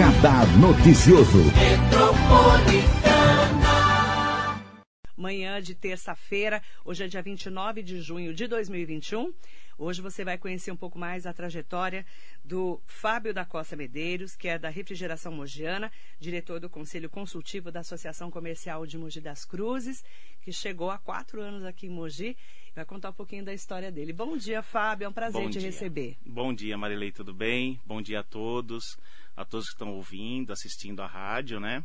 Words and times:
Radar 0.00 0.46
Noticioso. 0.56 1.44
Manhã 5.14 5.60
de 5.60 5.74
terça-feira, 5.74 6.62
hoje 6.86 7.04
é 7.04 7.06
dia 7.06 7.20
29 7.20 7.82
de 7.82 8.00
junho 8.00 8.32
de 8.32 8.46
2021. 8.46 9.30
Hoje 9.80 10.02
você 10.02 10.22
vai 10.22 10.36
conhecer 10.36 10.70
um 10.70 10.76
pouco 10.76 10.98
mais 10.98 11.24
a 11.24 11.32
trajetória 11.32 12.04
do 12.44 12.82
Fábio 12.84 13.32
da 13.32 13.46
Costa 13.46 13.74
Medeiros, 13.74 14.36
que 14.36 14.46
é 14.46 14.58
da 14.58 14.68
Refrigeração 14.68 15.32
Mogiana, 15.32 15.90
diretor 16.18 16.60
do 16.60 16.68
Conselho 16.68 17.08
Consultivo 17.08 17.72
da 17.72 17.80
Associação 17.80 18.30
Comercial 18.30 18.84
de 18.84 18.98
Mogi 18.98 19.22
das 19.22 19.46
Cruzes, 19.46 20.04
que 20.42 20.52
chegou 20.52 20.90
há 20.90 20.98
quatro 20.98 21.40
anos 21.40 21.64
aqui 21.64 21.86
em 21.86 21.88
Mogi. 21.88 22.36
Vai 22.74 22.84
contar 22.84 23.08
um 23.08 23.14
pouquinho 23.14 23.42
da 23.42 23.54
história 23.54 23.90
dele. 23.90 24.12
Bom 24.12 24.36
dia, 24.36 24.62
Fábio. 24.62 25.06
É 25.06 25.08
um 25.08 25.14
prazer 25.14 25.40
Bom 25.40 25.48
te 25.48 25.58
dia. 25.58 25.68
receber. 25.68 26.18
Bom 26.26 26.52
dia, 26.52 26.76
Marilei, 26.76 27.10
tudo 27.10 27.32
bem? 27.32 27.80
Bom 27.86 28.02
dia 28.02 28.20
a 28.20 28.22
todos, 28.22 28.98
a 29.34 29.46
todos 29.46 29.68
que 29.68 29.72
estão 29.72 29.94
ouvindo, 29.94 30.52
assistindo 30.52 31.00
a 31.00 31.06
rádio, 31.06 31.58
né? 31.58 31.82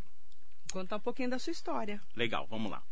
Contar 0.69 0.97
um 0.97 0.99
pouquinho 0.99 1.29
da 1.29 1.39
sua 1.39 1.51
história. 1.51 2.01
Legal, 2.13 2.45
vamos 2.47 2.69
lá. 2.69 2.83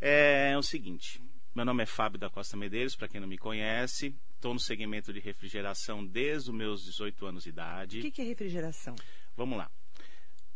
É, 0.00 0.58
o 0.58 0.62
seguinte, 0.62 1.22
meu 1.54 1.64
nome 1.64 1.84
é 1.84 1.86
Fábio 1.86 2.18
da 2.18 2.28
Costa 2.28 2.56
Medeiros, 2.56 2.96
para 2.96 3.06
quem 3.06 3.20
não 3.20 3.28
me 3.28 3.38
conhece. 3.38 4.12
Estou 4.40 4.54
no 4.54 4.58
segmento 4.58 5.12
de 5.12 5.20
refrigeração 5.20 6.02
desde 6.02 6.48
os 6.48 6.56
meus 6.56 6.82
18 6.82 7.26
anos 7.26 7.42
de 7.42 7.50
idade. 7.50 7.98
O 7.98 8.00
que, 8.00 8.10
que 8.10 8.22
é 8.22 8.24
refrigeração? 8.24 8.96
Vamos 9.36 9.58
lá. 9.58 9.70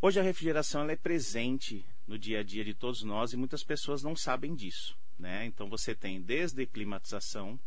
Hoje 0.01 0.19
a 0.19 0.23
refrigeração 0.23 0.81
ela 0.81 0.93
é 0.93 0.97
presente 0.97 1.85
no 2.07 2.19
dia 2.19 2.41
a 2.41 2.43
dia 2.43 2.65
de 2.65 2.73
todos 2.73 3.03
nós 3.03 3.35
e 3.35 3.37
muitas 3.37 3.63
pessoas 3.63 4.03
não 4.03 4.17
sabem 4.17 4.55
disso. 4.55 4.97
Né? 5.19 5.45
Então 5.45 5.69
você 5.69 5.95
tem 5.95 6.19
desde 6.19 6.65
climatização 6.65 7.61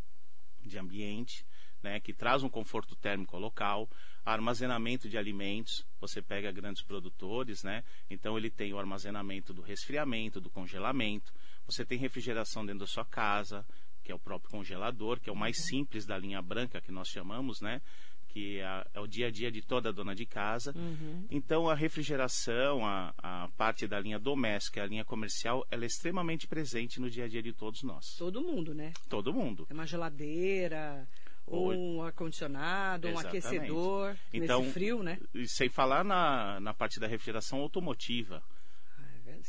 de 0.59 0.79
ambiente, 0.79 1.45
né, 1.83 1.99
que 1.99 2.11
traz 2.11 2.41
um 2.41 2.49
conforto 2.49 2.95
térmico 2.95 3.37
local, 3.37 3.87
armazenamento 4.25 5.07
de 5.07 5.19
alimentos, 5.19 5.85
você 5.99 6.19
pega 6.19 6.51
grandes 6.51 6.81
produtores, 6.81 7.63
né? 7.63 7.83
Então 8.09 8.35
ele 8.35 8.49
tem 8.49 8.73
o 8.73 8.79
armazenamento 8.79 9.53
do 9.53 9.61
resfriamento, 9.61 10.41
do 10.41 10.49
congelamento, 10.49 11.31
você 11.65 11.85
tem 11.85 11.99
refrigeração 11.99 12.65
dentro 12.65 12.79
da 12.79 12.87
sua 12.87 13.05
casa, 13.05 13.63
que 14.07 14.11
é 14.13 14.15
o 14.15 14.19
próprio 14.19 14.49
congelador, 14.49 15.19
que 15.19 15.29
é 15.29 15.33
o 15.33 15.35
mais 15.35 15.65
simples 15.65 16.05
da 16.05 16.17
linha 16.17 16.41
branca 16.41 16.79
que 16.79 16.93
nós 16.93 17.09
chamamos, 17.09 17.59
né? 17.59 17.81
Que 18.29 18.61
é, 18.61 18.87
é 18.93 18.99
o 19.01 19.05
dia 19.05 19.27
a 19.27 19.29
dia 19.29 19.51
de 19.51 19.61
toda 19.61 19.91
dona 19.91 20.15
de 20.15 20.25
casa. 20.25 20.73
Então 21.29 21.67
a 21.69 21.75
refrigeração, 21.75 22.85
a, 22.85 23.13
a 23.17 23.49
parte 23.57 23.85
da 23.85 23.99
linha 23.99 24.17
doméstica, 24.17 24.81
a 24.81 24.85
linha 24.85 25.03
comercial, 25.03 25.67
ela 25.69 25.83
é 25.83 25.87
extremamente 25.87 26.47
presente 26.47 27.01
no 27.01 27.09
dia 27.09 27.25
a 27.25 27.27
dia 27.27 27.43
de 27.43 27.51
todos 27.51 27.83
nós. 27.83 28.15
Todo 28.17 28.41
mundo, 28.41 28.73
né? 28.73 28.93
Todo 29.09 29.33
mundo. 29.33 29.67
É 29.69 29.73
uma 29.73 29.85
geladeira, 29.85 31.05
ou 31.45 31.73
um 31.73 32.01
ar-condicionado, 32.01 33.09
um 33.09 33.19
aquecedor, 33.19 34.15
Então, 34.33 34.61
nesse 34.61 34.71
frio, 34.71 35.03
né? 35.03 35.19
E 35.33 35.45
sem 35.49 35.67
falar 35.67 36.05
na, 36.05 36.61
na 36.61 36.73
parte 36.73 36.97
da 36.97 37.07
refrigeração 37.07 37.59
automotiva. 37.59 38.41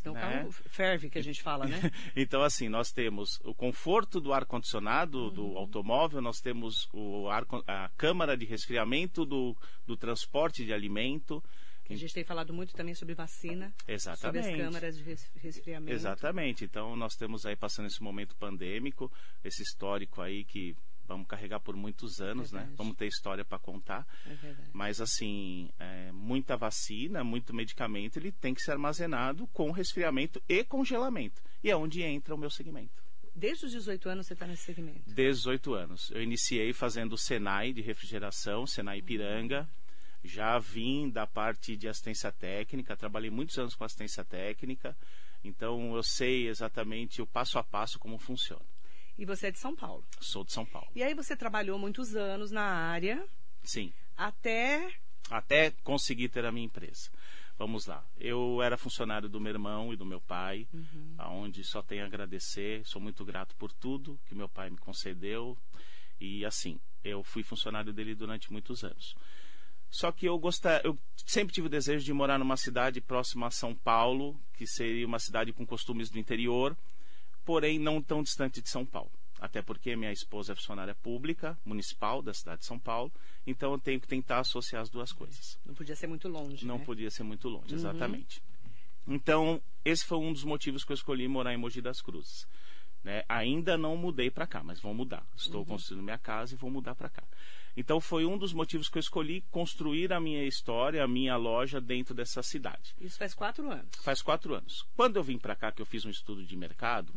Então 0.00 0.12
o 0.12 0.17
né? 0.17 0.20
carro 0.20 0.53
ferve, 0.53 1.11
que 1.11 1.19
a 1.19 1.22
gente 1.22 1.42
fala, 1.42 1.67
né? 1.67 1.78
Então, 2.17 2.42
assim, 2.42 2.69
nós 2.69 2.91
temos 2.91 3.39
o 3.44 3.55
conforto 3.55 4.20
do 4.20 4.33
ar-condicionado 4.33 5.31
do 5.31 5.44
Uhum. 5.47 5.58
automóvel, 5.58 6.20
nós 6.20 6.41
temos 6.41 6.89
o 6.92 7.28
ar, 7.28 7.44
a 7.67 7.89
câmara 7.97 8.36
de 8.36 8.44
resfriamento 8.44 9.25
do, 9.25 9.56
do 9.86 9.97
transporte 9.97 10.64
de 10.64 10.72
alimento. 10.72 11.42
A 11.91 11.94
gente 11.94 12.12
tem 12.12 12.22
falado 12.25 12.53
muito 12.53 12.75
também 12.75 12.94
sobre 12.94 13.14
vacina, 13.14 13.69
sobre 13.78 13.94
Exatamente. 13.94 14.48
as 14.50 14.56
câmaras 14.56 14.97
de 14.98 15.03
res- 15.03 15.31
resfriamento. 15.36 15.92
Exatamente. 15.92 16.64
Então, 16.64 16.94
nós 16.94 17.14
temos 17.14 17.47
aí 17.47 17.56
passando 17.56 17.86
esse 17.86 18.03
momento 18.03 18.36
pandêmico, 18.36 19.11
esse 19.42 19.62
histórico 19.62 20.20
aí 20.20 20.44
que 20.44 20.77
vamos 21.09 21.27
carregar 21.27 21.59
por 21.59 21.75
muitos 21.75 22.20
anos, 22.20 22.53
né? 22.53 22.61
Verdade. 22.61 22.77
Vamos 22.77 22.97
ter 22.97 23.06
história 23.06 23.45
para 23.45 23.59
contar. 23.59 24.06
É. 24.27 24.55
Mas 24.73 25.01
assim, 25.01 25.70
é, 25.78 26.12
muita 26.12 26.56
vacina, 26.56 27.25
muito 27.25 27.55
medicamento, 27.55 28.19
ele 28.19 28.31
tem 28.31 28.55
que 28.55 28.60
ser 28.60 28.72
armazenado 28.72 29.47
com 29.49 29.72
resfriamento 29.72 30.41
e 30.47 30.62
congelamento. 30.62 31.43
E 31.65 31.71
é 31.71 31.77
onde 31.77 32.03
entra 32.03 32.34
o 32.34 32.38
meu 32.38 32.50
segmento. 32.50 33.03
Desde 33.34 33.66
os 33.66 33.72
18 33.72 34.09
anos 34.09 34.27
você 34.27 34.34
está 34.34 34.47
nesse 34.47 34.65
segmento. 34.65 35.00
18 35.06 35.75
anos. 35.75 36.10
Eu 36.10 36.22
iniciei 36.22 36.72
fazendo 36.72 37.15
o 37.15 37.19
Senai 37.19 37.72
de 37.72 37.81
refrigeração, 37.81 38.66
Senai 38.66 39.00
Piranga. 39.00 39.69
Já 40.22 40.59
vim 40.59 41.09
da 41.09 41.27
parte 41.27 41.77
de 41.77 41.88
assistência 41.88 42.32
técnica, 42.32 42.97
trabalhei 42.97 43.31
muitos 43.31 43.56
anos 43.56 43.75
com 43.75 43.84
assistência 43.84 44.25
técnica. 44.25 44.97
Então 45.43 45.94
eu 45.94 46.03
sei 46.03 46.49
exatamente 46.49 47.22
o 47.22 47.27
passo 47.27 47.59
a 47.59 47.65
passo 47.65 47.99
como 47.99 48.19
funciona. 48.19 48.65
E 49.19 49.25
você 49.25 49.49
é 49.49 49.51
de 49.51 49.59
São 49.59 49.75
Paulo. 49.75 50.05
Sou 50.21 50.45
de 50.45 50.53
São 50.53 50.65
Paulo. 50.65 50.89
E 50.95 51.03
aí 51.03 51.12
você 51.12 51.37
trabalhou 51.37 51.79
muitos 51.79 52.15
anos 52.15 52.53
na 52.53 52.62
área, 52.62 53.27
Sim. 53.62 53.93
até 54.17 54.89
até 55.29 55.73
conseguir 55.83 56.29
ter 56.29 56.45
a 56.45 56.53
minha 56.53 56.67
empresa. 56.67 57.11
Vamos 57.59 57.87
lá. 57.87 58.06
Eu 58.17 58.62
era 58.62 58.77
funcionário 58.77 59.29
do 59.29 59.41
meu 59.41 59.53
irmão 59.53 59.93
e 59.93 59.97
do 59.97 60.06
meu 60.06 60.21
pai, 60.21 60.67
aonde 61.19 61.65
só 61.65 61.83
tenho 61.83 62.05
a 62.05 62.06
agradecer. 62.06 62.87
Sou 62.87 63.03
muito 63.03 63.25
grato 63.25 63.56
por 63.56 63.73
tudo 63.73 64.19
que 64.27 64.34
meu 64.34 64.49
pai 64.49 64.71
me 64.71 64.79
concedeu. 64.79 65.59
E 66.21 66.45
assim, 66.45 66.79
eu 67.03 67.25
fui 67.25 67.43
funcionário 67.43 67.93
dele 67.93 68.15
durante 68.15 68.53
muitos 68.53 68.85
anos. 68.85 69.17
Só 69.91 70.12
que 70.12 70.27
eu 70.27 70.39
gostar, 70.39 70.85
eu 70.85 70.97
sempre 71.27 71.53
tive 71.53 71.67
o 71.67 71.71
desejo 71.71 72.05
de 72.05 72.12
morar 72.12 72.39
numa 72.39 72.56
cidade 72.56 73.00
próxima 73.00 73.49
a 73.49 73.50
São 73.50 73.75
Paulo, 73.75 74.41
que 74.55 74.67
seria 74.67 75.06
uma 75.06 75.19
cidade 75.19 75.53
com 75.53 75.67
costumes 75.67 76.11
do 76.11 76.19
interior, 76.19 76.77
porém 77.48 77.78
não 77.78 78.03
tão 78.03 78.22
distante 78.22 78.60
de 78.60 78.69
São 78.69 78.84
Paulo. 78.84 79.10
Até 79.41 79.62
porque 79.62 79.97
minha 79.97 80.12
esposa 80.12 80.53
é 80.53 80.54
funcionária 80.54 80.94
pública, 80.94 81.59
municipal 81.64 82.20
da 82.20 82.34
cidade 82.34 82.60
de 82.60 82.66
São 82.66 82.78
Paulo, 82.78 83.10
então 83.47 83.72
eu 83.72 83.78
tenho 83.78 83.98
que 83.98 84.06
tentar 84.06 84.41
associar 84.41 84.82
as 84.82 84.91
duas 84.91 85.12
coisas. 85.12 85.58
não 85.64 85.75
podia 85.75 85.97
ser 85.97 86.08
muito 86.08 86.28
longe. 86.28 86.66
Não 86.66 86.76
né? 86.76 86.84
podia 86.84 87.10
ser 87.10 87.22
muito 87.22 87.48
longe, 87.48 87.75
exatamente. 87.75 88.42
Então, 89.06 89.62
esse 89.82 90.04
foi 90.04 90.19
um 90.19 90.31
dos 90.31 90.44
motivos 90.44 90.84
que 90.84 90.92
eu 90.92 90.94
escolhi 90.94 91.26
morar 91.26 91.54
em 91.54 91.56
Mogi 91.56 91.81
das 91.81 92.03
Cruzes. 92.03 92.47
Né? 93.03 93.25
Ainda 93.26 93.78
não 93.78 93.97
mudei 93.97 94.31
para 94.31 94.47
cá, 94.47 94.62
mas 94.62 94.78
vou 94.78 94.92
mudar. 94.92 95.26
Estou 95.34 95.64
construindo 95.64 96.04
minha 96.04 96.19
casa 96.19 96.53
e 96.54 96.58
vou 96.58 96.70
mudar 96.70 96.94
para 96.94 97.08
cá. 97.08 97.22
Então, 97.78 98.00
foi 98.00 98.25
um 98.25 98.37
dos 98.37 98.53
motivos 98.53 98.89
que 98.89 98.99
eu 98.99 99.00
escolhi 99.00 99.41
construir 99.53 100.12
a 100.12 100.19
minha 100.19 100.43
história, 100.43 101.00
a 101.00 101.06
minha 101.06 101.37
loja 101.37 101.81
dentro 101.81 102.12
dessa 102.12 102.43
cidade. 102.43 102.93
Isso 103.00 103.16
faz 103.16 103.34
quatro 103.34 103.71
anos. 103.71 103.94
Faz 104.03 104.21
quatro 104.21 104.53
anos. 104.53 104.84
Quando 104.97 105.15
eu 105.15 105.22
vim 105.22 105.39
para 105.39 105.55
cá, 105.55 105.71
que 105.71 105.81
eu 105.81 105.87
fiz 105.87 106.05
um 106.05 106.11
estudo 106.11 106.44
de 106.44 106.56
mercado, 106.56 107.12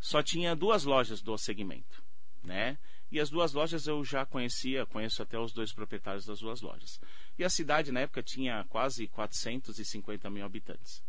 só 0.00 0.22
tinha 0.22 0.56
duas 0.56 0.84
lojas 0.84 1.20
do 1.20 1.36
segmento, 1.36 2.02
né? 2.42 2.78
E 3.12 3.20
as 3.20 3.28
duas 3.28 3.52
lojas 3.52 3.86
eu 3.86 4.02
já 4.02 4.24
conhecia, 4.24 4.86
conheço 4.86 5.22
até 5.22 5.38
os 5.38 5.52
dois 5.52 5.70
proprietários 5.70 6.24
das 6.24 6.38
duas 6.38 6.62
lojas. 6.62 6.98
E 7.38 7.44
a 7.44 7.50
cidade 7.50 7.92
na 7.92 8.00
época 8.00 8.22
tinha 8.22 8.64
quase 8.70 9.06
450 9.06 10.30
mil 10.30 10.46
habitantes. 10.46 11.04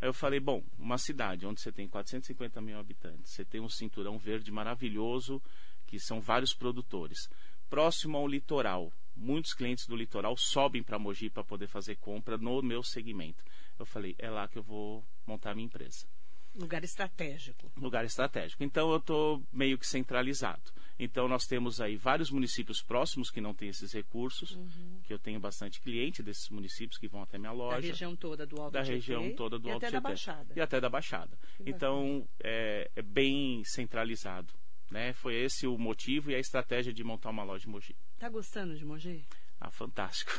Aí 0.00 0.08
eu 0.08 0.14
falei, 0.14 0.38
bom, 0.38 0.62
uma 0.78 0.96
cidade 0.96 1.44
onde 1.44 1.60
você 1.60 1.72
tem 1.72 1.88
450 1.88 2.60
mil 2.60 2.78
habitantes, 2.78 3.32
você 3.32 3.44
tem 3.44 3.60
um 3.60 3.68
cinturão 3.68 4.16
verde 4.16 4.52
maravilhoso, 4.52 5.42
que 5.86 5.98
são 5.98 6.20
vários 6.20 6.52
produtores, 6.52 7.28
próximo 7.68 8.16
ao 8.16 8.26
litoral. 8.26 8.92
Muitos 9.14 9.54
clientes 9.54 9.86
do 9.86 9.96
litoral 9.96 10.36
sobem 10.36 10.82
para 10.82 10.98
Mogi 10.98 11.30
para 11.30 11.42
poder 11.42 11.66
fazer 11.68 11.96
compra 11.96 12.36
no 12.36 12.60
meu 12.62 12.82
segmento. 12.82 13.42
Eu 13.78 13.86
falei, 13.86 14.14
é 14.18 14.28
lá 14.28 14.46
que 14.46 14.58
eu 14.58 14.62
vou 14.62 15.04
montar 15.26 15.52
a 15.52 15.54
minha 15.54 15.66
empresa 15.66 16.06
Lugar 16.54 16.82
estratégico. 16.84 17.70
lugar 17.76 18.04
estratégico. 18.04 18.64
Então 18.64 18.90
eu 18.90 18.96
estou 18.96 19.42
meio 19.52 19.78
que 19.78 19.86
centralizado. 19.86 20.72
Então 20.98 21.28
nós 21.28 21.46
temos 21.46 21.80
aí 21.82 21.96
vários 21.96 22.30
municípios 22.30 22.82
próximos 22.82 23.30
que 23.30 23.40
não 23.40 23.52
têm 23.54 23.68
esses 23.68 23.92
recursos, 23.92 24.58
que 25.04 25.12
eu 25.12 25.18
tenho 25.18 25.38
bastante 25.38 25.80
cliente 25.80 26.22
desses 26.22 26.48
municípios 26.48 26.98
que 26.98 27.06
vão 27.08 27.22
até 27.22 27.36
minha 27.38 27.50
Da 27.50 27.56
loja. 27.56 27.86
região 27.86 28.16
toda 28.16 28.46
do 28.46 28.58
Alto 28.58 28.72
da 28.72 28.82
Tietê 28.82 28.94
região 28.94 29.34
toda 29.34 29.58
do 29.58 29.68
e 29.68 29.72
Alto 29.72 29.84
até 29.84 29.92
da 29.92 30.00
Tietê. 30.00 30.08
Baixada. 30.08 30.54
E 30.56 30.60
até 30.60 30.80
da 30.80 30.88
Baixada. 30.88 31.38
Que 31.58 31.68
Então 31.68 32.26
é, 32.42 32.90
é 32.96 33.02
bem 33.02 33.62
centralizado. 33.64 34.54
Né? 34.90 35.12
Foi 35.12 35.34
esse 35.34 35.66
o 35.66 35.76
motivo 35.76 36.30
e 36.30 36.34
a 36.34 36.38
estratégia 36.38 36.92
de 36.92 37.02
montar 37.02 37.30
uma 37.30 37.42
loja 37.42 37.66
em 37.66 37.70
Mogi. 37.70 37.96
Tá 38.18 38.28
gostando 38.28 38.76
de 38.76 38.84
Mogi? 38.84 39.24
Ah, 39.60 39.70
fantástico. 39.70 40.32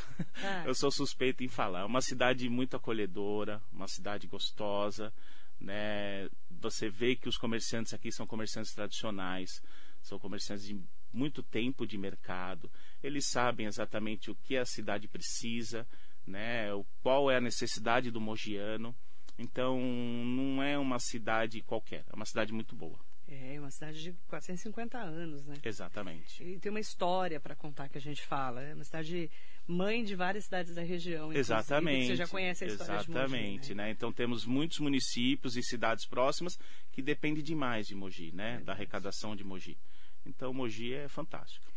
Ah. 0.43 0.63
Eu 0.67 0.75
sou 0.75 0.91
suspeito 0.91 1.43
em 1.43 1.47
falar. 1.47 1.81
É 1.81 1.85
uma 1.85 2.01
cidade 2.01 2.47
muito 2.49 2.75
acolhedora, 2.75 3.61
uma 3.71 3.87
cidade 3.87 4.27
gostosa, 4.27 5.11
né? 5.59 6.29
Você 6.49 6.89
vê 6.89 7.15
que 7.15 7.27
os 7.27 7.37
comerciantes 7.37 7.93
aqui 7.93 8.11
são 8.11 8.27
comerciantes 8.27 8.73
tradicionais, 8.73 9.61
são 10.01 10.19
comerciantes 10.19 10.65
de 10.65 10.79
muito 11.11 11.41
tempo 11.41 11.85
de 11.85 11.97
mercado. 11.97 12.71
Eles 13.01 13.25
sabem 13.25 13.65
exatamente 13.65 14.29
o 14.29 14.35
que 14.35 14.55
a 14.55 14.65
cidade 14.65 15.07
precisa, 15.07 15.87
né? 16.25 16.73
O 16.73 16.85
qual 17.01 17.31
é 17.31 17.37
a 17.37 17.41
necessidade 17.41 18.11
do 18.11 18.21
mogiano. 18.21 18.95
Então, 19.37 19.79
não 19.79 20.63
é 20.63 20.77
uma 20.77 20.99
cidade 20.99 21.61
qualquer, 21.61 22.03
é 22.07 22.15
uma 22.15 22.25
cidade 22.25 22.51
muito 22.51 22.75
boa. 22.75 22.99
É, 23.29 23.59
uma 23.59 23.69
cidade 23.69 24.01
de 24.01 24.13
450 24.27 24.97
anos, 24.97 25.45
né? 25.45 25.55
Exatamente. 25.63 26.41
E 26.41 26.57
tem 26.59 26.69
uma 26.69 26.79
história 26.79 27.39
para 27.39 27.55
contar 27.55 27.89
que 27.89 27.97
a 27.97 28.01
gente 28.01 28.21
fala. 28.21 28.61
É 28.61 28.73
uma 28.73 28.85
cidade 28.85 29.29
mãe 29.67 30.01
de 30.03 30.15
várias 30.15 30.45
cidades 30.45 30.73
da 30.73 30.81
região. 30.81 31.33
Exatamente. 31.33 32.07
Você 32.07 32.15
já 32.15 32.27
conhece 32.27 32.63
a 32.63 32.67
história 32.67 33.01
Exatamente, 33.01 33.39
de 33.39 33.57
Mogi, 33.57 33.75
né? 33.75 33.83
né? 33.83 33.91
Então 33.91 34.13
temos 34.13 34.45
muitos 34.45 34.79
municípios 34.79 35.57
e 35.57 35.63
cidades 35.63 36.05
próximas 36.05 36.57
que 36.91 37.01
dependem 37.01 37.43
demais 37.43 37.85
de 37.85 37.95
Mogi, 37.95 38.31
né? 38.31 38.61
Da 38.61 38.71
arrecadação 38.71 39.35
de 39.35 39.43
Mogi. 39.43 39.77
Então 40.25 40.53
Mogi 40.53 40.93
é 40.93 41.09
fantástico. 41.09 41.67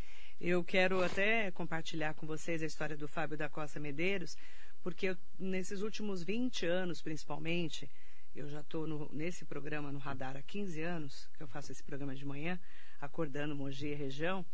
Eu 0.40 0.62
quero 0.64 1.02
até 1.02 1.50
compartilhar 1.50 2.14
com 2.14 2.26
vocês 2.26 2.62
a 2.62 2.66
história 2.66 2.96
do 2.96 3.08
Fábio 3.08 3.36
da 3.36 3.48
Costa 3.48 3.80
Medeiros, 3.80 4.36
porque 4.82 5.10
eu, 5.10 5.16
nesses 5.38 5.82
últimos 5.82 6.22
20 6.22 6.64
anos, 6.64 7.02
principalmente, 7.02 7.90
eu 8.40 8.48
já 8.48 8.60
estou 8.60 9.08
nesse 9.12 9.44
programa 9.44 9.92
no 9.92 9.98
Radar 9.98 10.36
há 10.36 10.42
15 10.42 10.80
anos, 10.82 11.28
que 11.34 11.42
eu 11.42 11.46
faço 11.46 11.70
esse 11.70 11.82
programa 11.82 12.14
de 12.14 12.24
manhã, 12.24 12.58
acordando 13.00 13.54
Mogi 13.54 13.88
e 13.88 13.94
região, 13.94 14.44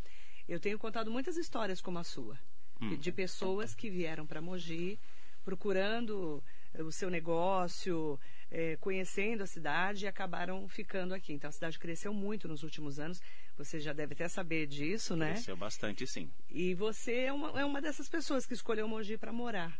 eu 0.48 0.58
tenho 0.58 0.78
contado 0.78 1.10
muitas 1.10 1.36
histórias 1.36 1.80
como 1.80 1.98
a 1.98 2.04
sua, 2.04 2.38
hum. 2.80 2.96
de 2.96 3.12
pessoas 3.12 3.74
que 3.74 3.88
vieram 3.88 4.26
para 4.26 4.40
Mogi 4.40 4.98
procurando 5.44 6.42
eh, 6.74 6.82
o 6.82 6.90
seu 6.90 7.08
negócio, 7.08 8.18
é, 8.50 8.76
conhecendo 8.78 9.44
a 9.44 9.46
cidade 9.46 10.04
e 10.04 10.08
acabaram 10.08 10.68
ficando 10.68 11.14
aqui. 11.14 11.32
Então 11.32 11.48
a 11.48 11.52
cidade 11.52 11.78
cresceu 11.78 12.12
muito 12.12 12.48
nos 12.48 12.64
últimos 12.64 12.98
anos. 12.98 13.22
Você 13.56 13.78
já 13.78 13.92
deve 13.92 14.14
até 14.14 14.26
saber 14.28 14.66
disso, 14.66 15.14
cresceu 15.14 15.16
né? 15.16 15.32
Cresceu 15.34 15.56
bastante, 15.56 16.04
sim. 16.04 16.28
E 16.50 16.74
você 16.74 17.12
é 17.26 17.32
uma, 17.32 17.60
é 17.60 17.64
uma 17.64 17.80
dessas 17.80 18.08
pessoas 18.08 18.44
que 18.44 18.54
escolheu 18.54 18.88
Mogi 18.88 19.16
para 19.16 19.32
morar. 19.32 19.78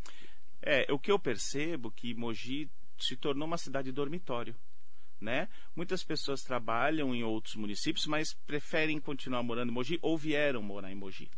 É, 0.63 0.87
o 0.93 0.99
que 1.01 1.11
eu 1.11 1.19
percebo 1.19 1.91
que 1.91 2.15
Mogi 2.15 2.71
se 2.99 3.17
tornou 3.17 3.47
uma 3.47 3.59
cidade 3.59 3.93
dormitório. 3.93 4.55
Né? 5.21 5.49
Muitas 5.75 6.05
pessoas 6.05 6.43
trabalham 6.43 7.15
em 7.15 7.25
outros 7.25 7.55
municípios, 7.57 8.07
mas 8.07 8.35
preferem 8.47 9.01
continuar 9.01 9.43
morando 9.43 9.71
em 9.71 9.75
Mogi 9.75 9.99
ou 10.03 10.19
vieram 10.19 10.63
morar 10.63 10.93
em 10.93 10.95
Mogi. 10.95 11.31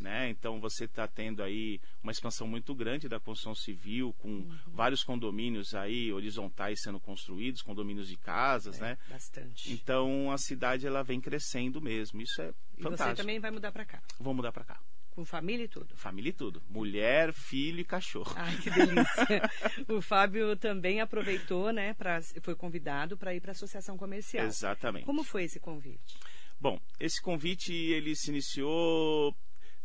Né? 0.00 0.30
Então 0.30 0.58
você 0.58 0.86
está 0.86 1.06
tendo 1.06 1.42
aí 1.42 1.78
uma 2.02 2.10
expansão 2.10 2.48
muito 2.48 2.74
grande 2.74 3.08
da 3.08 3.20
construção 3.20 3.54
civil, 3.54 4.14
com 4.14 4.28
uhum. 4.28 4.58
vários 4.66 5.04
condomínios 5.04 5.74
aí 5.74 6.10
horizontais 6.10 6.80
sendo 6.82 6.98
construídos, 6.98 7.60
condomínios 7.60 8.08
de 8.08 8.16
casas, 8.16 8.78
é, 8.78 8.80
né? 8.80 8.98
Bastante. 9.08 9.70
Então 9.70 10.32
a 10.32 10.38
cidade 10.38 10.86
ela 10.86 11.02
vem 11.02 11.20
crescendo 11.20 11.80
mesmo. 11.82 12.20
Isso 12.22 12.40
é 12.40 12.52
e 12.78 12.82
fantástico. 12.82 13.10
você 13.10 13.22
também 13.22 13.38
vai 13.38 13.50
mudar 13.50 13.70
para 13.70 13.84
cá? 13.84 14.02
Vou 14.18 14.32
mudar 14.32 14.52
para 14.52 14.64
cá. 14.64 14.80
Com 15.10 15.24
família 15.24 15.64
e 15.64 15.68
tudo? 15.68 15.96
Família 15.96 16.30
e 16.30 16.32
tudo. 16.32 16.62
Mulher, 16.68 17.32
filho 17.32 17.80
e 17.80 17.84
cachorro. 17.84 18.32
Ai, 18.36 18.56
que 18.58 18.70
delícia. 18.70 19.50
o 19.88 20.00
Fábio 20.00 20.56
também 20.56 21.00
aproveitou, 21.00 21.72
né, 21.72 21.94
pra, 21.94 22.20
foi 22.42 22.54
convidado 22.54 23.16
para 23.16 23.34
ir 23.34 23.40
para 23.40 23.50
a 23.50 23.52
Associação 23.52 23.96
Comercial. 23.96 24.46
Exatamente. 24.46 25.04
Como 25.04 25.24
foi 25.24 25.44
esse 25.44 25.58
convite? 25.58 26.16
Bom, 26.60 26.80
esse 26.98 27.20
convite 27.20 27.72
ele 27.72 28.14
se 28.14 28.30
iniciou 28.30 29.34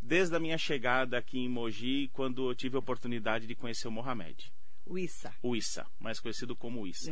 desde 0.01 0.35
a 0.35 0.39
minha 0.39 0.57
chegada 0.57 1.17
aqui 1.17 1.39
em 1.39 1.49
Mogi, 1.49 2.09
quando 2.13 2.49
eu 2.49 2.55
tive 2.55 2.75
a 2.75 2.79
oportunidade 2.79 3.47
de 3.47 3.55
conhecer 3.55 3.87
o 3.87 3.91
Mohamed. 3.91 4.53
O 4.85 4.99
Issa. 4.99 5.33
O 5.41 5.55
Issa, 5.55 5.87
mais 5.99 6.19
conhecido 6.19 6.55
como 6.55 6.85
Issa. 6.85 7.11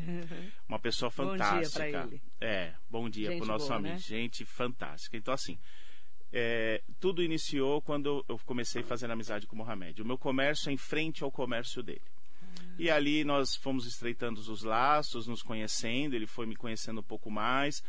Uma 0.68 0.80
pessoa 0.80 1.09
fantástica. 1.09 1.56
Bom 1.56 1.62
dia 1.62 1.92
para 1.92 2.07
ele. 2.07 2.21
É, 2.39 2.75
bom 2.88 3.09
dia 3.09 3.36
para 3.36 3.44
o 3.44 3.48
nosso 3.48 3.68
boa, 3.68 3.80
amigo. 3.80 3.95
Né? 3.95 4.00
Gente 4.00 4.45
fantástica. 4.45 5.18
Então, 5.18 5.33
assim, 5.33 5.57
é, 6.35 6.81
tudo 7.00 7.21
iniciou 7.21 7.80
quando 7.80 8.25
eu 8.27 8.39
comecei 8.39 8.81
fazer 8.81 9.09
amizade 9.12 9.45
com 9.45 9.56
o 9.56 9.59
Mohamed. 9.59 10.01
O 10.01 10.06
meu 10.06 10.18
comércio 10.18 10.69
é 10.69 10.74
em 10.74 10.77
frente 10.77 11.24
ao 11.24 11.31
comércio 11.31 11.83
dele. 11.83 12.01
E 12.80 12.89
ali 12.89 13.24
nós 13.24 13.56
fomos 13.56 13.85
estreitando 13.85 14.39
os 14.39 14.63
laços, 14.63 15.27
nos 15.27 15.44
conhecendo, 15.44 16.15
ele 16.15 16.25
foi 16.25 16.47
me 16.47 16.56
conhecendo 16.56 17.01
um 17.01 17.03
pouco 17.03 17.30
mais. 17.30 17.83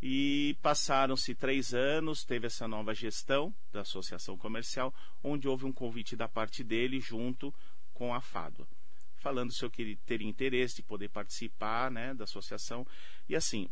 E 0.00 0.56
passaram-se 0.62 1.34
três 1.34 1.74
anos, 1.74 2.24
teve 2.24 2.46
essa 2.46 2.68
nova 2.68 2.94
gestão 2.94 3.52
da 3.72 3.80
associação 3.80 4.38
comercial, 4.38 4.94
onde 5.24 5.48
houve 5.48 5.64
um 5.64 5.72
convite 5.72 6.14
da 6.14 6.28
parte 6.28 6.62
dele 6.62 7.00
junto 7.00 7.52
com 7.92 8.14
a 8.14 8.20
Fádua, 8.20 8.68
falando 9.16 9.52
se 9.52 9.64
eu 9.64 9.70
queria 9.70 9.98
ter 10.06 10.22
interesse 10.22 10.76
de 10.76 10.82
poder 10.84 11.08
participar 11.08 11.90
né, 11.90 12.14
da 12.14 12.22
associação. 12.22 12.86
E 13.28 13.34
assim, 13.34 13.68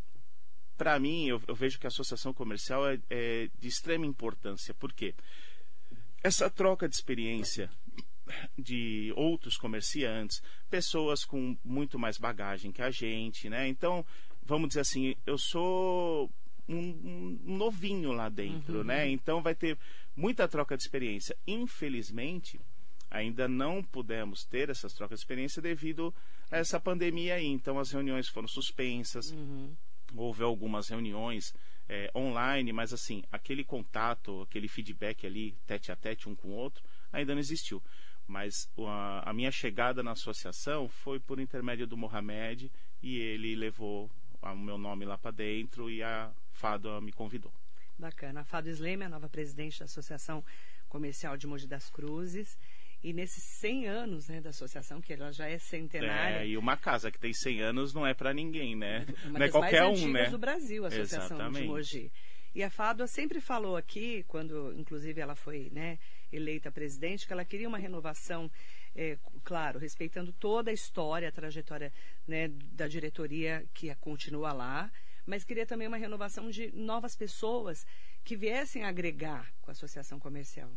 para 0.76 0.98
mim, 0.98 1.26
eu, 1.26 1.42
eu, 1.46 1.54
vejo 1.54 1.78
que 1.78 1.86
a 1.86 1.88
associação 1.88 2.32
comercial 2.32 2.86
é, 2.86 2.98
é 3.08 3.48
de 3.58 3.68
extrema 3.68 4.06
importância, 4.06 4.74
porque 4.74 5.14
essa 6.22 6.50
troca 6.50 6.88
de 6.88 6.94
experiência 6.94 7.70
de 8.58 9.12
outros 9.16 9.56
comerciantes, 9.56 10.42
pessoas 10.68 11.24
com 11.24 11.56
muito 11.64 11.98
mais 11.98 12.18
bagagem 12.18 12.72
que 12.72 12.82
a 12.82 12.90
gente, 12.90 13.48
né? 13.48 13.68
Então, 13.68 14.04
vamos 14.42 14.68
dizer 14.68 14.80
assim, 14.80 15.14
eu 15.24 15.38
sou 15.38 16.30
um, 16.68 17.38
um 17.46 17.56
novinho 17.56 18.12
lá 18.12 18.28
dentro, 18.28 18.78
uhum. 18.78 18.84
né? 18.84 19.08
Então 19.08 19.42
vai 19.42 19.54
ter 19.54 19.78
muita 20.16 20.48
troca 20.48 20.76
de 20.76 20.82
experiência. 20.82 21.36
Infelizmente, 21.46 22.60
ainda 23.10 23.46
não 23.46 23.82
pudemos 23.82 24.44
ter 24.44 24.70
essas 24.70 24.92
trocas 24.92 25.20
de 25.20 25.24
experiência 25.24 25.62
devido 25.62 26.14
a 26.50 26.58
essa 26.58 26.80
pandemia 26.80 27.34
aí. 27.34 27.46
Então 27.46 27.78
as 27.78 27.90
reuniões 27.90 28.28
foram 28.28 28.48
suspensas. 28.48 29.30
Uhum. 29.30 29.74
Houve 30.14 30.42
algumas 30.42 30.88
reuniões 30.88 31.54
é, 31.88 32.10
online, 32.14 32.72
mas 32.72 32.92
assim, 32.92 33.22
aquele 33.30 33.64
contato, 33.64 34.42
aquele 34.42 34.68
feedback 34.68 35.26
ali, 35.26 35.56
tete 35.66 35.92
a 35.92 35.96
tete 35.96 36.28
um 36.28 36.34
com 36.34 36.48
o 36.48 36.54
outro, 36.54 36.82
ainda 37.12 37.34
não 37.34 37.40
existiu. 37.40 37.82
Mas 38.26 38.68
a, 38.78 39.30
a 39.30 39.32
minha 39.32 39.50
chegada 39.50 40.02
na 40.02 40.12
associação 40.12 40.88
foi 40.88 41.20
por 41.20 41.38
intermédio 41.38 41.86
do 41.86 41.96
Mohamed 41.96 42.70
e 43.02 43.18
ele 43.18 43.54
levou 43.54 44.10
o 44.42 44.56
meu 44.56 44.78
nome 44.78 45.04
lá 45.04 45.16
para 45.16 45.30
dentro 45.30 45.90
e 45.90 46.02
a 46.02 46.32
Fado 46.52 47.00
me 47.00 47.12
convidou. 47.12 47.52
Bacana. 47.98 48.40
A 48.40 48.44
Fado 48.44 48.68
Sleme 48.68 49.04
a 49.04 49.08
nova 49.08 49.28
presidente 49.28 49.78
da 49.78 49.84
Associação 49.84 50.44
Comercial 50.88 51.36
de 51.36 51.46
Mogi 51.46 51.66
das 51.66 51.88
Cruzes. 51.90 52.58
E 53.06 53.12
nesses 53.12 53.44
100 53.60 53.86
anos 53.86 54.28
né, 54.28 54.40
da 54.40 54.50
associação, 54.50 55.00
que 55.00 55.12
ela 55.12 55.32
já 55.32 55.48
é 55.48 55.60
centenária. 55.60 56.38
É, 56.38 56.48
e 56.48 56.58
uma 56.58 56.76
casa 56.76 57.08
que 57.08 57.20
tem 57.20 57.32
100 57.32 57.60
anos 57.60 57.94
não 57.94 58.04
é 58.04 58.12
para 58.12 58.34
ninguém, 58.34 58.74
né? 58.74 59.06
Uma 59.22 59.38
não 59.38 59.46
é 59.46 59.48
qualquer 59.48 59.82
mais 59.82 60.02
um, 60.02 60.10
né? 60.10 60.28
do 60.28 60.36
Brasil, 60.36 60.84
a 60.84 60.88
Associação 60.88 61.36
Exatamente. 61.36 61.62
de 61.62 61.68
Mogi. 61.68 62.12
E 62.52 62.64
a 62.64 62.68
Fádua 62.68 63.06
sempre 63.06 63.40
falou 63.40 63.76
aqui, 63.76 64.24
quando 64.26 64.74
inclusive 64.76 65.20
ela 65.20 65.36
foi 65.36 65.70
né, 65.70 66.00
eleita 66.32 66.72
presidente, 66.72 67.28
que 67.28 67.32
ela 67.32 67.44
queria 67.44 67.68
uma 67.68 67.78
renovação 67.78 68.50
é, 68.96 69.16
claro, 69.44 69.78
respeitando 69.78 70.32
toda 70.32 70.72
a 70.72 70.74
história, 70.74 71.28
a 71.28 71.32
trajetória 71.32 71.92
né, 72.26 72.48
da 72.72 72.88
diretoria 72.88 73.64
que 73.72 73.94
continua 74.00 74.52
lá, 74.52 74.90
mas 75.24 75.44
queria 75.44 75.64
também 75.64 75.86
uma 75.86 75.96
renovação 75.96 76.50
de 76.50 76.74
novas 76.74 77.14
pessoas 77.14 77.86
que 78.24 78.34
viessem 78.34 78.82
agregar 78.82 79.48
com 79.62 79.70
a 79.70 79.72
associação 79.72 80.18
comercial. 80.18 80.76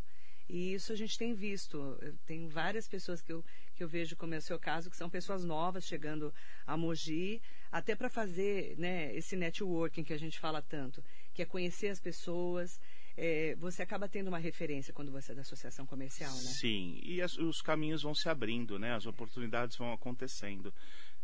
E 0.49 0.73
isso 0.73 0.91
a 0.91 0.95
gente 0.95 1.17
tem 1.17 1.33
visto. 1.33 1.97
Tem 2.25 2.47
várias 2.47 2.87
pessoas 2.87 3.21
que 3.21 3.31
eu, 3.31 3.45
que 3.75 3.83
eu 3.83 3.87
vejo, 3.87 4.15
como 4.15 4.33
é 4.33 4.37
o 4.37 4.41
seu 4.41 4.59
caso, 4.59 4.89
que 4.89 4.97
são 4.97 5.09
pessoas 5.09 5.45
novas 5.45 5.85
chegando 5.85 6.33
a 6.65 6.75
Mogi, 6.75 7.39
até 7.71 7.95
para 7.95 8.09
fazer 8.09 8.75
né, 8.77 9.15
esse 9.15 9.35
networking 9.35 10.03
que 10.03 10.13
a 10.13 10.17
gente 10.17 10.39
fala 10.39 10.61
tanto, 10.61 11.03
que 11.33 11.43
é 11.43 11.45
conhecer 11.45 11.89
as 11.89 11.99
pessoas, 11.99 12.79
é, 13.15 13.55
você 13.57 13.83
acaba 13.83 14.09
tendo 14.09 14.29
uma 14.29 14.39
referência 14.39 14.93
quando 14.93 15.11
você 15.11 15.33
é 15.33 15.35
da 15.35 15.41
associação 15.41 15.85
comercial, 15.85 16.33
né? 16.33 16.41
Sim, 16.41 16.99
e 17.03 17.21
as, 17.21 17.37
os 17.37 17.61
caminhos 17.61 18.01
vão 18.01 18.15
se 18.15 18.27
abrindo, 18.27 18.79
né? 18.79 18.95
As 18.95 19.05
oportunidades 19.05 19.77
vão 19.77 19.93
acontecendo. 19.93 20.73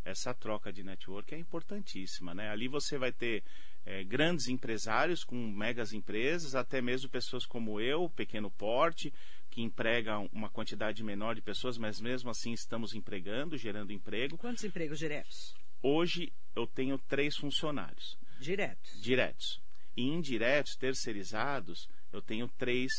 Essa 0.03 0.33
troca 0.35 0.71
de 0.71 0.83
network 0.83 1.33
é 1.33 1.37
importantíssima, 1.39 2.35
né? 2.35 2.49
Ali 2.49 2.67
você 2.67 2.97
vai 2.97 3.11
ter 3.11 3.43
é, 3.85 4.03
grandes 4.03 4.47
empresários 4.47 5.23
com 5.23 5.35
megas 5.35 5.93
empresas, 5.93 6.55
até 6.55 6.81
mesmo 6.81 7.09
pessoas 7.09 7.45
como 7.45 7.79
eu, 7.79 8.09
pequeno 8.09 8.49
porte, 8.49 9.13
que 9.49 9.61
empregam 9.61 10.27
uma 10.33 10.49
quantidade 10.49 11.03
menor 11.03 11.35
de 11.35 11.41
pessoas, 11.41 11.77
mas 11.77 12.01
mesmo 12.01 12.29
assim 12.29 12.51
estamos 12.51 12.93
empregando, 12.93 13.57
gerando 13.57 13.93
emprego. 13.93 14.37
Quantos 14.37 14.63
empregos 14.63 14.99
diretos? 14.99 15.53
Hoje 15.81 16.33
eu 16.55 16.65
tenho 16.65 16.97
três 16.97 17.37
funcionários. 17.37 18.17
Diretos? 18.39 19.01
Diretos. 19.01 19.61
E 19.95 20.03
indiretos, 20.03 20.75
terceirizados, 20.75 21.87
eu 22.11 22.21
tenho 22.21 22.47
três 22.57 22.91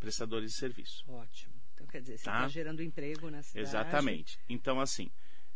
prestadores 0.00 0.52
de 0.52 0.58
serviço. 0.58 1.04
Ótimo. 1.06 1.54
Então, 1.74 1.86
quer 1.86 2.00
dizer, 2.00 2.18
você 2.18 2.22
está 2.22 2.40
tá 2.40 2.48
gerando 2.48 2.82
emprego 2.82 3.30
na 3.30 3.42
cidade. 3.42 3.68
Exatamente. 3.68 4.38
Então, 4.48 4.80
assim, 4.80 5.10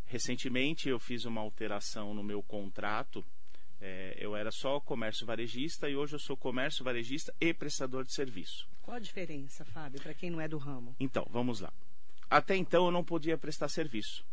recentemente 0.05 0.88
eu 0.88 1.00
fiz 1.00 1.25
uma 1.25 1.41
alteração 1.41 2.14
no 2.14 2.23
meu 2.23 2.43
contrato. 2.43 3.25
É, 3.81 4.16
eu 4.19 4.35
era 4.37 4.50
só 4.50 4.81
comércio 4.81 5.26
varejista 5.26 5.88
e 5.88 5.97
hoje 5.97 6.14
eu 6.14 6.19
sou 6.19 6.37
comércio 6.37 6.85
varejista 6.85 7.35
e 7.40 7.52
prestador 7.52 8.04
de 8.04 8.12
serviço. 8.12 8.69
Qual 8.83 8.97
a 8.97 9.00
diferença, 9.00 9.64
Fábio, 9.64 10.00
para 10.00 10.14
quem 10.14 10.31
não 10.31 10.40
é 10.40 10.49
do 10.49 10.59
ramo? 10.59 10.95
Então, 10.99 11.26
vamos 11.31 11.61
lá. 11.61 11.73
Até 12.31 12.57
então 12.57 12.87
eu 12.87 12.90
não 12.90 13.04
podia 13.04 13.37
prestar 13.37 13.69
serviço 13.69 14.25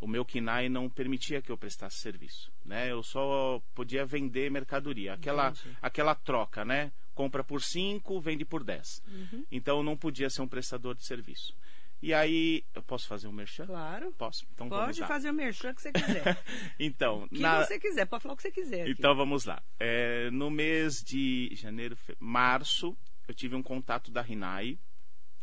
o 0.00 0.06
meu 0.06 0.24
KINAI 0.24 0.68
não 0.68 0.88
permitia 0.88 1.42
que 1.42 1.50
eu 1.50 1.58
prestasse 1.58 1.98
serviço, 1.98 2.52
né? 2.64 2.90
Eu 2.90 3.02
só 3.02 3.60
podia 3.74 4.06
vender 4.06 4.50
mercadoria, 4.50 5.14
aquela, 5.14 5.52
aquela 5.82 6.14
troca, 6.14 6.64
né? 6.64 6.92
Compra 7.14 7.42
por 7.42 7.60
5, 7.60 8.20
vende 8.20 8.44
por 8.44 8.62
10. 8.62 9.02
Uhum. 9.08 9.44
Então 9.50 9.78
eu 9.78 9.82
não 9.82 9.96
podia 9.96 10.30
ser 10.30 10.42
um 10.42 10.48
prestador 10.48 10.94
de 10.94 11.04
serviço. 11.04 11.54
E 12.00 12.14
aí, 12.14 12.64
eu 12.74 12.82
posso 12.82 13.08
fazer 13.08 13.26
um 13.26 13.32
merchan? 13.32 13.66
Claro. 13.66 14.12
Posso. 14.12 14.46
Então 14.52 14.68
Pode 14.68 15.00
fazer 15.00 15.30
o 15.30 15.34
merchan 15.34 15.74
que 15.74 15.82
você 15.82 15.92
quiser. 15.92 16.44
então, 16.78 17.24
o 17.24 17.28
que 17.28 17.40
na... 17.40 17.64
você 17.64 17.78
quiser, 17.78 18.06
pode 18.06 18.22
falar 18.22 18.34
o 18.34 18.36
que 18.36 18.42
você 18.42 18.52
quiser. 18.52 18.82
Aqui. 18.82 18.92
Então 18.92 19.14
vamos 19.16 19.44
lá. 19.44 19.60
É, 19.80 20.30
no 20.30 20.48
mês 20.48 21.02
de 21.02 21.50
janeiro, 21.54 21.96
fe... 21.96 22.14
março, 22.20 22.96
eu 23.26 23.34
tive 23.34 23.56
um 23.56 23.62
contato 23.62 24.12
da 24.12 24.22
Rinai 24.22 24.78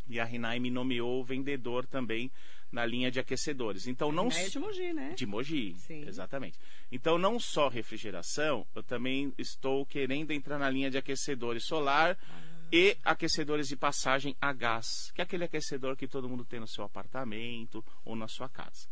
e 0.07 0.19
a 0.19 0.23
Rinai 0.23 0.59
me 0.59 0.69
nomeou 0.69 1.23
vendedor 1.25 1.85
também 1.85 2.31
na 2.71 2.85
linha 2.85 3.11
de 3.11 3.19
aquecedores. 3.19 3.87
Então 3.87 4.11
não 4.11 4.27
é 4.27 4.49
de 4.49 4.59
Mogi, 4.59 4.93
né? 4.93 5.13
De 5.15 5.25
Mogi, 5.25 5.75
Sim. 5.77 6.05
exatamente. 6.07 6.57
Então 6.91 7.17
não 7.17 7.39
só 7.39 7.67
refrigeração, 7.67 8.65
eu 8.75 8.83
também 8.83 9.33
estou 9.37 9.85
querendo 9.85 10.31
entrar 10.31 10.57
na 10.57 10.69
linha 10.69 10.89
de 10.89 10.97
aquecedores 10.97 11.63
solar, 11.65 12.17
ah. 12.21 12.54
E 12.71 12.97
aquecedores 13.03 13.67
de 13.67 13.75
passagem 13.75 14.35
a 14.39 14.51
gás, 14.53 15.11
que 15.13 15.21
é 15.21 15.23
aquele 15.23 15.43
aquecedor 15.43 15.95
que 15.95 16.07
todo 16.07 16.29
mundo 16.29 16.45
tem 16.45 16.59
no 16.59 16.67
seu 16.67 16.83
apartamento 16.83 17.83
ou 18.03 18.15
na 18.15 18.27
sua 18.27 18.49
casa. 18.49 18.87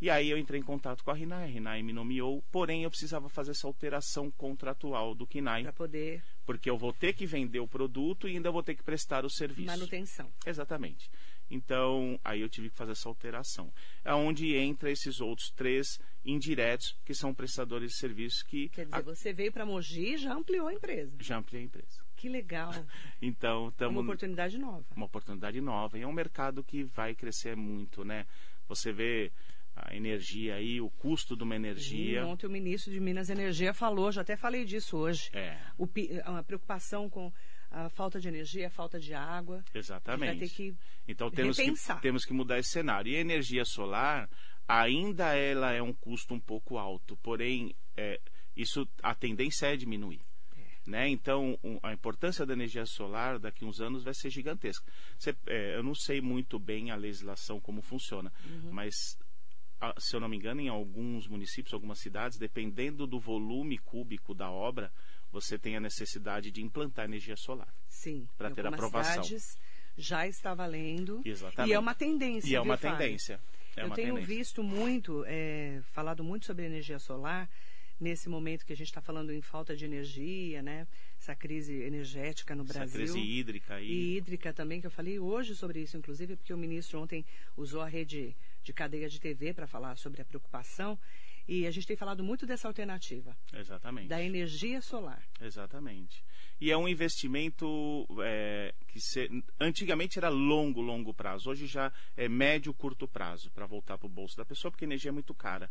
E 0.00 0.08
aí 0.08 0.30
eu 0.30 0.38
entrei 0.38 0.58
em 0.58 0.62
contato 0.62 1.04
com 1.04 1.10
a 1.10 1.14
Rinai, 1.14 1.44
a 1.44 1.46
Rinai 1.46 1.82
me 1.82 1.92
nomeou, 1.92 2.42
porém 2.50 2.84
eu 2.84 2.90
precisava 2.90 3.28
fazer 3.28 3.50
essa 3.50 3.66
alteração 3.66 4.30
contratual 4.30 5.14
do 5.14 5.26
KINAI. 5.26 5.64
Para 5.64 5.72
poder. 5.74 6.24
Porque 6.46 6.70
eu 6.70 6.78
vou 6.78 6.90
ter 6.90 7.12
que 7.12 7.26
vender 7.26 7.60
o 7.60 7.68
produto 7.68 8.26
e 8.26 8.34
ainda 8.34 8.50
vou 8.50 8.62
ter 8.62 8.74
que 8.74 8.82
prestar 8.82 9.26
o 9.26 9.30
serviço. 9.30 9.66
Manutenção. 9.66 10.32
Exatamente. 10.46 11.10
Então, 11.50 12.18
aí 12.24 12.40
eu 12.40 12.48
tive 12.48 12.70
que 12.70 12.76
fazer 12.76 12.92
essa 12.92 13.10
alteração. 13.10 13.70
É 14.02 14.14
onde 14.14 14.56
entra 14.56 14.90
esses 14.90 15.20
outros 15.20 15.50
três 15.50 15.98
indiretos, 16.24 16.96
que 17.04 17.12
são 17.12 17.34
prestadores 17.34 17.90
de 17.90 17.98
serviços 17.98 18.42
que... 18.42 18.70
Quer 18.70 18.86
dizer, 18.86 18.96
a... 18.96 19.02
você 19.02 19.34
veio 19.34 19.52
para 19.52 19.66
Mogi 19.66 20.14
e 20.14 20.16
já 20.16 20.32
ampliou 20.32 20.68
a 20.68 20.72
empresa. 20.72 21.14
Já 21.20 21.36
ampliei 21.36 21.64
a 21.64 21.66
empresa. 21.66 22.02
Que 22.20 22.28
legal. 22.28 22.70
então, 23.22 23.70
tamo... 23.78 24.00
Uma 24.00 24.02
oportunidade 24.02 24.58
nova. 24.58 24.84
Uma 24.94 25.06
oportunidade 25.06 25.58
nova. 25.58 25.98
E 25.98 26.02
é 26.02 26.06
um 26.06 26.12
mercado 26.12 26.62
que 26.62 26.84
vai 26.84 27.14
crescer 27.14 27.56
muito, 27.56 28.04
né? 28.04 28.26
Você 28.68 28.92
vê 28.92 29.32
a 29.74 29.96
energia 29.96 30.56
aí, 30.56 30.82
o 30.82 30.90
custo 30.90 31.34
de 31.34 31.42
uma 31.42 31.56
energia. 31.56 32.26
ontem 32.26 32.46
o 32.46 32.50
ministro 32.50 32.92
de 32.92 33.00
Minas 33.00 33.30
e 33.30 33.32
Energia 33.32 33.72
falou, 33.72 34.12
já 34.12 34.20
até 34.20 34.36
falei 34.36 34.66
disso 34.66 34.98
hoje. 34.98 35.30
É. 35.32 35.56
O, 35.78 35.88
a 36.26 36.42
preocupação 36.42 37.08
com 37.08 37.32
a 37.70 37.88
falta 37.88 38.20
de 38.20 38.28
energia, 38.28 38.66
a 38.66 38.70
falta 38.70 39.00
de 39.00 39.14
água. 39.14 39.64
Exatamente. 39.74 40.26
Vai 40.26 40.36
ter 40.36 40.50
que 40.50 40.76
então 41.08 41.30
temos 41.30 41.56
repensar. 41.56 41.96
que 41.96 42.02
temos 42.02 42.26
que 42.26 42.34
mudar 42.34 42.58
esse 42.58 42.68
cenário. 42.68 43.10
E 43.10 43.16
a 43.16 43.20
energia 43.20 43.64
solar 43.64 44.28
ainda 44.68 45.34
ela 45.34 45.72
é 45.72 45.80
um 45.80 45.94
custo 45.94 46.34
um 46.34 46.40
pouco 46.40 46.76
alto, 46.76 47.16
porém 47.16 47.74
é, 47.96 48.20
isso 48.54 48.86
a 49.02 49.14
tendência 49.14 49.68
é 49.68 49.76
diminuir. 49.76 50.20
Né? 50.90 51.08
Então, 51.08 51.56
um, 51.62 51.78
a 51.84 51.92
importância 51.92 52.44
da 52.44 52.52
energia 52.52 52.84
solar 52.84 53.38
daqui 53.38 53.64
a 53.64 53.68
uns 53.68 53.80
anos 53.80 54.02
vai 54.02 54.12
ser 54.12 54.28
gigantesca. 54.28 54.84
Você, 55.16 55.36
é, 55.46 55.76
eu 55.76 55.84
não 55.84 55.94
sei 55.94 56.20
muito 56.20 56.58
bem 56.58 56.90
a 56.90 56.96
legislação 56.96 57.60
como 57.60 57.80
funciona, 57.80 58.32
uhum. 58.44 58.72
mas 58.72 59.16
se 59.98 60.16
eu 60.16 60.20
não 60.20 60.28
me 60.28 60.36
engano, 60.36 60.60
em 60.60 60.68
alguns 60.68 61.28
municípios, 61.28 61.72
algumas 61.72 62.00
cidades, 62.00 62.38
dependendo 62.38 63.06
do 63.06 63.20
volume 63.20 63.78
cúbico 63.78 64.34
da 64.34 64.50
obra, 64.50 64.92
você 65.30 65.56
tem 65.56 65.76
a 65.76 65.80
necessidade 65.80 66.50
de 66.50 66.60
implantar 66.60 67.04
energia 67.04 67.36
solar. 67.36 67.72
Sim. 67.88 68.26
Para 68.36 68.50
ter 68.50 68.66
aprovação. 68.66 69.22
Cidades 69.22 69.56
já 69.96 70.26
está 70.26 70.54
valendo. 70.54 71.22
Exatamente. 71.24 71.70
E 71.70 71.72
é 71.72 71.78
uma 71.78 71.94
tendência. 71.94 72.48
E 72.48 72.54
é 72.56 72.60
uma 72.60 72.76
tendência. 72.76 73.40
É 73.76 73.82
eu 73.82 73.86
uma 73.86 73.94
tenho 73.94 74.14
tendência. 74.14 74.36
visto 74.36 74.62
muito, 74.64 75.24
é, 75.24 75.80
falado 75.92 76.24
muito 76.24 76.46
sobre 76.46 76.66
energia 76.66 76.98
solar 76.98 77.48
nesse 78.00 78.28
momento 78.28 78.64
que 78.64 78.72
a 78.72 78.76
gente 78.76 78.88
está 78.88 79.00
falando 79.00 79.32
em 79.32 79.42
falta 79.42 79.76
de 79.76 79.84
energia, 79.84 80.62
né? 80.62 80.86
Essa 81.18 81.36
crise 81.36 81.74
energética 81.82 82.56
no 82.56 82.64
Essa 82.64 82.72
Brasil. 82.72 82.94
crise 82.94 83.18
hídrica 83.18 83.74
aí. 83.74 83.86
E 83.86 84.16
hídrica 84.16 84.52
também, 84.52 84.80
que 84.80 84.86
eu 84.86 84.90
falei 84.90 85.18
hoje 85.18 85.54
sobre 85.54 85.80
isso, 85.80 85.96
inclusive, 85.96 86.36
porque 86.36 86.54
o 86.54 86.58
ministro 86.58 87.00
ontem 87.00 87.24
usou 87.56 87.82
a 87.82 87.88
rede 87.88 88.34
de 88.62 88.72
cadeia 88.72 89.08
de 89.08 89.20
TV 89.20 89.52
para 89.52 89.66
falar 89.66 89.96
sobre 89.96 90.22
a 90.22 90.24
preocupação. 90.24 90.98
E 91.48 91.66
a 91.66 91.70
gente 91.70 91.86
tem 91.86 91.96
falado 91.96 92.22
muito 92.22 92.46
dessa 92.46 92.68
alternativa. 92.68 93.36
Exatamente. 93.52 94.08
Da 94.08 94.22
energia 94.22 94.80
solar. 94.80 95.22
Exatamente. 95.40 96.22
E 96.60 96.70
é 96.70 96.76
um 96.76 96.86
investimento 96.86 98.06
é, 98.22 98.72
que 98.86 99.00
se, 99.00 99.28
antigamente 99.58 100.18
era 100.18 100.28
longo, 100.28 100.80
longo 100.80 101.12
prazo. 101.12 101.50
Hoje 101.50 101.66
já 101.66 101.92
é 102.16 102.28
médio, 102.28 102.72
curto 102.72 103.08
prazo 103.08 103.50
para 103.50 103.66
voltar 103.66 103.98
para 103.98 104.06
o 104.06 104.10
bolso 104.10 104.36
da 104.36 104.44
pessoa, 104.44 104.70
porque 104.70 104.84
a 104.84 104.88
energia 104.88 105.08
é 105.08 105.12
muito 105.12 105.34
cara. 105.34 105.70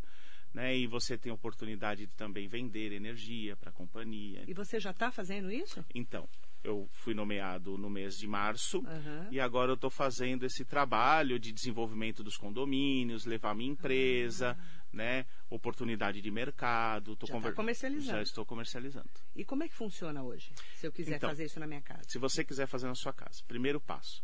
Né? 0.52 0.76
E 0.76 0.86
você 0.86 1.16
tem 1.16 1.30
a 1.30 1.34
oportunidade 1.34 2.06
de 2.06 2.14
também 2.16 2.48
vender 2.48 2.92
energia 2.92 3.56
para 3.56 3.70
a 3.70 3.72
companhia. 3.72 4.42
E 4.48 4.52
você 4.52 4.80
já 4.80 4.90
está 4.90 5.10
fazendo 5.12 5.48
isso? 5.50 5.84
Então, 5.94 6.28
eu 6.64 6.88
fui 6.90 7.14
nomeado 7.14 7.78
no 7.78 7.88
mês 7.88 8.18
de 8.18 8.26
março 8.26 8.78
Uhum. 8.80 9.28
e 9.30 9.38
agora 9.38 9.70
eu 9.70 9.74
estou 9.76 9.90
fazendo 9.90 10.44
esse 10.44 10.64
trabalho 10.64 11.38
de 11.38 11.52
desenvolvimento 11.52 12.24
dos 12.24 12.36
condomínios, 12.36 13.24
levar 13.26 13.54
minha 13.54 13.70
empresa, 13.70 14.58
né, 14.92 15.24
oportunidade 15.48 16.20
de 16.20 16.30
mercado. 16.32 17.14
Tô 17.14 17.26
Já 17.26 17.32
tá 17.34 17.38
conver- 17.38 17.54
comercializando. 17.54 18.10
Já 18.16 18.22
estou 18.22 18.44
comercializando. 18.44 19.08
E 19.36 19.44
como 19.44 19.62
é 19.62 19.68
que 19.68 19.74
funciona 19.74 20.20
hoje? 20.22 20.52
Se 20.74 20.84
eu 20.86 20.90
quiser 20.92 21.16
Então, 21.16 21.30
fazer 21.30 21.44
isso 21.44 21.60
na 21.60 21.66
minha 21.68 21.80
casa? 21.80 22.02
Se 22.08 22.18
você 22.18 22.44
quiser 22.44 22.66
fazer 22.66 22.88
na 22.88 22.94
sua 22.96 23.12
casa, 23.12 23.40
primeiro 23.46 23.80
passo, 23.80 24.20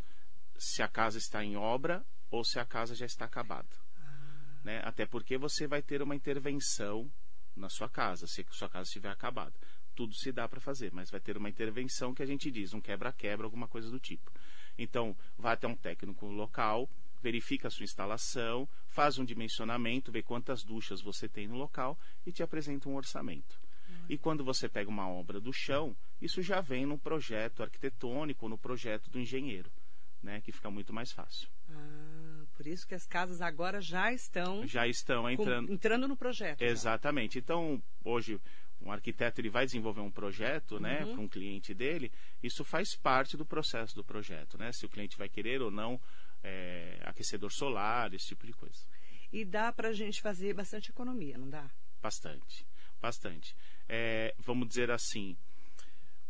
se 0.58 0.82
a 0.82 0.88
casa 0.88 1.18
está 1.18 1.44
em 1.44 1.56
obra 1.56 2.04
ou 2.32 2.44
se 2.44 2.58
a 2.58 2.64
casa 2.64 2.96
já 2.96 3.06
está 3.06 3.26
acabada. 3.26 3.68
Né? 4.66 4.80
Até 4.82 5.06
porque 5.06 5.38
você 5.38 5.68
vai 5.68 5.80
ter 5.80 6.02
uma 6.02 6.16
intervenção 6.16 7.08
na 7.54 7.68
sua 7.68 7.88
casa, 7.88 8.26
se 8.26 8.40
a 8.40 8.52
sua 8.52 8.68
casa 8.68 8.88
estiver 8.88 9.08
acabada. 9.08 9.54
Tudo 9.94 10.12
se 10.12 10.32
dá 10.32 10.48
para 10.48 10.58
fazer, 10.58 10.92
mas 10.92 11.08
vai 11.08 11.20
ter 11.20 11.36
uma 11.36 11.48
intervenção 11.48 12.12
que 12.12 12.20
a 12.20 12.26
gente 12.26 12.50
diz, 12.50 12.74
um 12.74 12.80
quebra-quebra, 12.80 13.46
alguma 13.46 13.68
coisa 13.68 13.88
do 13.88 14.00
tipo. 14.00 14.28
Então, 14.76 15.16
vai 15.38 15.54
até 15.54 15.68
um 15.68 15.76
técnico 15.76 16.26
local, 16.26 16.90
verifica 17.22 17.68
a 17.68 17.70
sua 17.70 17.84
instalação, 17.84 18.68
faz 18.88 19.20
um 19.20 19.24
dimensionamento, 19.24 20.10
vê 20.10 20.20
quantas 20.20 20.64
duchas 20.64 21.00
você 21.00 21.28
tem 21.28 21.46
no 21.46 21.54
local 21.54 21.96
e 22.26 22.32
te 22.32 22.42
apresenta 22.42 22.88
um 22.88 22.96
orçamento. 22.96 23.60
E 24.08 24.18
quando 24.18 24.42
você 24.42 24.68
pega 24.68 24.90
uma 24.90 25.08
obra 25.08 25.40
do 25.40 25.52
chão, 25.52 25.96
isso 26.20 26.42
já 26.42 26.60
vem 26.60 26.84
no 26.84 26.98
projeto 26.98 27.62
arquitetônico, 27.62 28.48
no 28.48 28.58
projeto 28.58 29.08
do 29.10 29.20
engenheiro, 29.20 29.70
né, 30.20 30.40
que 30.40 30.50
fica 30.50 30.68
muito 30.72 30.92
mais 30.92 31.12
fácil. 31.12 31.48
Ah, 31.68 32.15
por 32.56 32.66
isso 32.66 32.86
que 32.86 32.94
as 32.94 33.06
casas 33.06 33.40
agora 33.40 33.80
já 33.80 34.12
estão 34.12 34.66
Já 34.66 34.86
estão 34.86 35.22
com- 35.24 35.30
entrando. 35.30 35.72
entrando 35.72 36.08
no 36.08 36.16
projeto. 36.16 36.60
já. 36.60 36.66
Exatamente. 36.66 37.38
Então, 37.38 37.82
hoje, 38.04 38.40
um 38.80 38.90
arquiteto 38.90 39.40
ele 39.40 39.50
vai 39.50 39.64
desenvolver 39.66 40.00
um 40.00 40.10
projeto 40.10 40.78
né, 40.80 41.04
Uhum. 41.04 41.12
para 41.12 41.20
um 41.22 41.28
cliente 41.28 41.72
dele, 41.74 42.10
isso 42.42 42.64
faz 42.64 42.96
parte 42.96 43.36
do 43.36 43.44
processo 43.44 43.94
do 43.94 44.04
projeto, 44.04 44.56
né? 44.58 44.70
Se 44.72 44.84
o 44.86 44.88
cliente 44.88 45.16
vai 45.16 45.28
querer 45.28 45.60
ou 45.62 45.70
não 45.70 46.00
é, 46.42 47.00
aquecedor 47.04 47.50
solar, 47.52 48.12
esse 48.14 48.26
tipo 48.28 48.46
de 48.46 48.52
coisa. 48.52 48.78
E 49.32 49.44
dá 49.44 49.72
para 49.72 49.88
a 49.88 49.92
gente 49.92 50.20
fazer 50.22 50.54
bastante 50.54 50.90
economia, 50.90 51.36
não 51.36 51.48
dá? 51.50 51.68
Bastante, 52.00 52.64
bastante. 53.00 53.56
É, 53.88 54.34
vamos 54.38 54.68
dizer 54.68 54.90
assim, 54.90 55.36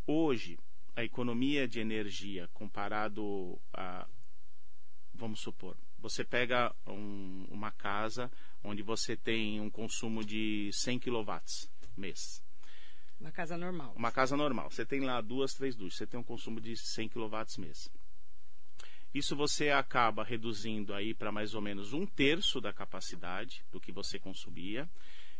hoje 0.07 0.59
a 0.95 1.05
economia 1.05 1.69
de 1.69 1.81
energia 1.81 2.49
comparado 2.55 3.61
a, 3.75 4.07
vamos 5.13 5.41
supor, 5.41 5.77
você 5.99 6.25
pega 6.25 6.75
um- 6.87 7.47
uma 7.51 7.71
casa 7.71 8.31
onde 8.63 8.83
você 8.83 9.17
tem 9.17 9.61
um 9.61 9.71
consumo 9.71 10.25
de 10.25 10.71
100 10.73 10.99
kW 10.99 11.41
mês. 11.97 12.43
Uma 13.19 13.33
casa 13.33 13.57
normal. 13.57 13.95
Uma 13.97 14.13
casa 14.13 14.37
normal, 14.37 14.71
você 14.71 14.85
tem 14.85 15.01
lá 15.01 15.21
duas, 15.21 15.55
três 15.55 15.75
duchas, 15.75 15.99
você 15.99 16.07
tem 16.07 16.21
um 16.21 16.25
consumo 16.25 16.61
de 16.61 16.77
100 16.77 17.09
kW 17.09 17.29
mês. 17.59 17.91
Isso 19.15 19.35
você 19.35 19.71
acaba 19.71 20.23
reduzindo 20.23 20.93
aí 20.93 21.15
para 21.15 21.33
mais 21.33 21.55
ou 21.55 21.63
menos 21.63 21.95
um 21.95 22.05
terço 22.05 22.61
da 22.61 22.73
capacidade 22.73 23.65
do 23.73 23.81
que 23.81 23.91
você 23.91 24.19
consumia. 24.19 24.89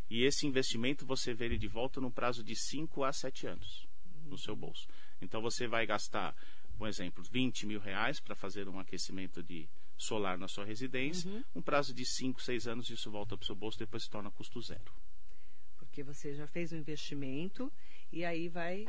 E 0.09 0.23
esse 0.23 0.47
investimento 0.47 1.05
você 1.05 1.33
vê 1.33 1.45
ele 1.45 1.57
de 1.57 1.67
volta 1.67 2.01
no 2.01 2.09
prazo 2.09 2.43
de 2.43 2.55
5 2.55 3.03
a 3.03 3.13
7 3.13 3.45
anos 3.45 3.87
no 4.25 4.37
seu 4.37 4.55
bolso. 4.55 4.87
Então 5.21 5.41
você 5.41 5.67
vai 5.67 5.85
gastar, 5.85 6.35
um 6.79 6.87
exemplo, 6.87 7.23
20 7.23 7.65
mil 7.67 7.79
reais 7.79 8.19
para 8.19 8.35
fazer 8.35 8.67
um 8.67 8.79
aquecimento 8.79 9.43
de 9.43 9.69
solar 9.97 10.37
na 10.37 10.47
sua 10.47 10.63
residência. 10.65 11.29
Uhum. 11.29 11.43
Um 11.55 11.61
prazo 11.61 11.93
de 11.93 12.05
5, 12.05 12.41
6 12.41 12.67
anos 12.67 12.89
isso 12.89 13.09
volta 13.09 13.35
para 13.35 13.43
o 13.43 13.45
seu 13.47 13.55
bolso 13.55 13.79
depois 13.79 14.03
se 14.03 14.09
torna 14.09 14.29
custo 14.31 14.61
zero. 14.61 14.93
Porque 15.77 16.03
você 16.03 16.33
já 16.35 16.45
fez 16.47 16.71
um 16.71 16.77
investimento 16.77 17.71
e 18.11 18.23
aí 18.23 18.47
vai. 18.47 18.85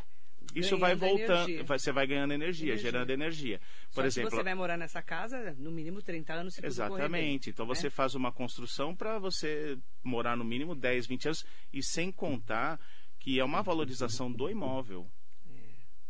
Isso 0.55 0.79
vai 0.79 0.95
voltando, 0.95 1.65
vai- 1.65 1.79
você 1.79 1.91
vai 1.93 2.07
ganhando 2.07 2.33
energia, 2.33 2.69
Energia. 2.73 2.91
gerando 2.91 3.11
energia. 3.11 3.61
Só 3.91 3.97
Por 3.97 4.03
que 4.03 4.07
exemplo, 4.07 4.31
você 4.31 4.43
vai 4.43 4.55
morar 4.55 4.77
nessa 4.79 5.03
casa, 5.03 5.55
no 5.59 5.71
mínimo 5.71 6.01
30 6.01 6.33
anos, 6.33 6.55
se 6.55 6.63
correr 6.63 6.71
bem, 6.71 6.87
Exatamente. 6.87 7.51
Então 7.51 7.67
você 7.67 7.85
né? 7.85 7.91
faz 7.91 8.15
uma 8.15 8.31
construção 8.33 8.95
para 8.95 9.19
você 9.19 9.77
morar 10.03 10.37
no 10.37 10.45
mínimo 10.45 10.75
10, 10.75 11.07
20 11.07 11.27
anos 11.27 11.45
e 11.73 11.83
sem 11.83 12.11
contar 12.13 12.81
que 13.19 13.39
é 13.41 13.45
uma 13.45 13.63
valorização 13.63 14.31
do 14.33 14.49
imóvel. 14.49 15.11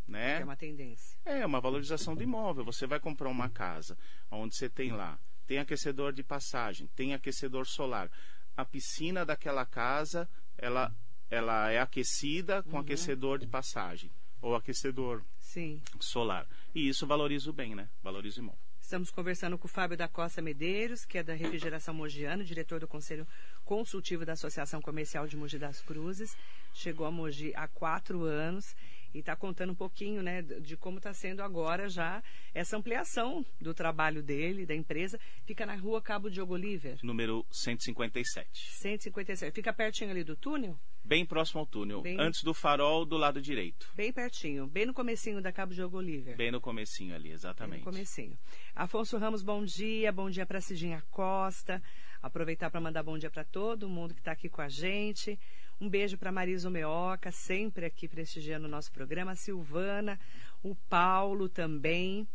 Né? 0.09 0.41
é 0.41 0.45
uma 0.45 0.57
tendência. 0.57 1.19
É 1.25 1.45
uma 1.45 1.61
valorização 1.61 2.17
do 2.17 2.23
imóvel. 2.23 2.65
Você 2.65 2.87
vai 2.87 2.99
comprar 2.99 3.29
uma 3.29 3.51
casa 3.51 3.97
onde 4.31 4.57
você 4.57 4.69
tem 4.69 4.91
lá, 4.91 5.21
tem 5.47 5.59
aquecedor 5.59 6.13
de 6.13 6.23
passagem, 6.23 6.89
tem 6.97 7.13
aquecedor 7.13 7.67
solar. 7.67 8.11
A 8.57 8.65
piscina 8.65 9.25
daquela 9.25 9.67
casa, 9.67 10.29
ela, 10.57 10.95
ela 11.31 11.71
é 11.71 11.79
aquecida 11.79 12.63
com 12.63 12.79
aquecedor 12.79 13.39
de 13.39 13.47
passagem 13.47 14.11
ou 14.41 14.55
aquecedor 14.55 15.23
Sim. 15.39 15.83
solar. 16.01 16.47
E 16.75 16.89
isso 16.89 17.07
valoriza 17.07 17.51
o 17.51 17.53
bem, 17.53 17.75
né? 17.75 17.89
Valoriza 18.03 18.41
o 18.41 18.45
imóvel. 18.45 18.69
Estamos 18.81 19.11
conversando 19.11 19.59
com 19.59 19.67
o 19.67 19.71
Fábio 19.71 19.99
da 19.99 20.09
Costa 20.09 20.41
Medeiros, 20.41 21.05
que 21.05 21.19
é 21.19 21.23
da 21.23 21.35
Refrigeração 21.35 21.93
Mogiano, 21.93 22.43
diretor 22.43 22.81
do 22.81 22.89
Conselho 22.89 23.29
Consultivo 23.63 24.25
da 24.25 24.33
Associação 24.33 24.81
Comercial 24.81 25.27
de 25.27 25.37
Mogi 25.37 25.59
das 25.59 25.83
Cruzes. 25.83 26.35
Chegou 26.73 27.07
a 27.07 27.11
Mogi 27.11 27.53
há 27.55 27.69
quatro 27.69 28.23
anos 28.23 28.75
e 29.15 29.19
está 29.21 29.35
contando 29.35 29.71
um 29.71 29.75
pouquinho 29.75 30.23
né, 30.23 30.43
de 30.43 30.77
como 30.77 30.99
está 30.99 31.13
sendo 31.13 31.43
agora 31.43 31.89
já 31.89 32.23
essa 32.55 32.77
ampliação 32.77 33.45
do 33.61 33.73
trabalho 33.73 34.23
dele, 34.23 34.67
da 34.67 34.75
empresa. 34.75 35.19
Fica 35.45 35.65
na 35.65 35.75
rua 35.75 36.03
Cabo 36.03 36.31
Diogo 36.31 36.55
Oliver. 36.55 36.99
Número 37.03 37.45
157. 37.51 38.49
157. 38.73 39.55
Fica 39.55 39.73
pertinho 39.73 40.11
ali 40.11 40.25
do 40.25 40.37
túnel? 40.37 40.79
Bem 41.05 41.25
próximo 41.25 41.61
ao 41.61 41.67
túnel, 41.67 42.03
bem... 42.03 42.21
antes 42.21 42.43
do 42.43 42.53
farol 42.53 43.07
do 43.07 43.17
lado 43.17 43.41
direito. 43.41 43.91
Bem 43.95 44.13
pertinho, 44.13 44.67
bem 44.67 44.85
no 44.85 44.93
comecinho 44.93 45.41
da 45.41 45.51
Cabo 45.51 45.73
Diogo 45.73 45.97
Oliver. 45.97 46.37
Bem 46.37 46.51
no 46.51 46.61
comecinho 46.61 47.15
ali, 47.15 47.31
exatamente. 47.31 47.79
Bem 47.79 47.87
no 47.87 47.93
comecinho. 47.93 48.39
Afonso 48.75 49.17
Ramos, 49.17 49.43
bom 49.43 49.65
dia. 49.65 50.13
Bom 50.13 50.29
dia 50.29 50.45
para 50.45 50.61
Cidinha 50.61 51.03
Costa. 51.11 51.83
Aproveitar 52.21 52.71
para 52.71 52.81
mandar 52.81 53.03
bom 53.03 53.17
dia 53.17 53.31
para 53.31 53.45
todo 53.45 53.89
mundo 53.89 54.13
que 54.13 54.21
está 54.21 54.33
aqui 54.33 54.51
com 54.51 54.61
a 54.61 54.69
gente. 54.69 55.39
Um 55.81 55.89
beijo 55.89 56.19
para 56.19 56.33
Marisa 56.33 56.69
Meoca, 56.69 57.31
sempre 57.31 57.87
aqui 57.87 58.09
prestigiando 58.09 58.67
o 58.67 58.71
nosso 58.71 58.91
programa. 58.91 59.33
A 59.33 59.37
Silvana, 59.37 60.19
o 60.61 60.75
Paulo 60.75 61.49
também. 61.49 62.27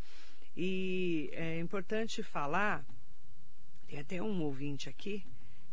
E 0.55 1.29
é 1.33 1.59
importante 1.59 2.23
falar, 2.23 2.85
tem 3.85 3.99
até 3.99 4.21
um 4.21 4.41
ouvinte 4.41 4.87
aqui 4.87 5.25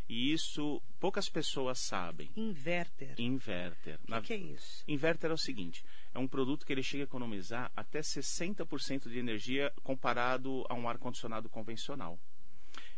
E 0.09 0.33
isso 0.33 0.81
poucas 1.01 1.29
pessoas 1.29 1.81
sabem. 1.81 2.31
Inverter. 2.37 3.15
Inverter. 3.19 3.99
O 4.09 4.21
que, 4.21 4.21
que, 4.23 4.33
é 4.33 4.37
isso? 4.37 4.85
Inverter 4.87 5.31
é 5.31 5.35
o 5.35 5.39
seguinte: 5.39 5.85
é 6.15 6.19
um 6.19 6.29
produto 6.29 6.65
que 6.65 6.73
ele 6.73 6.83
chega 6.83 7.03
a 7.03 7.05
economizar 7.05 7.73
até 7.75 8.01
60% 8.01 9.09
de 9.09 9.19
energia 9.19 9.73
comparado 9.83 10.65
a 10.69 10.75
um 10.75 10.89
ar 10.89 10.99
condicionado 10.99 11.49
convencional. 11.49 12.19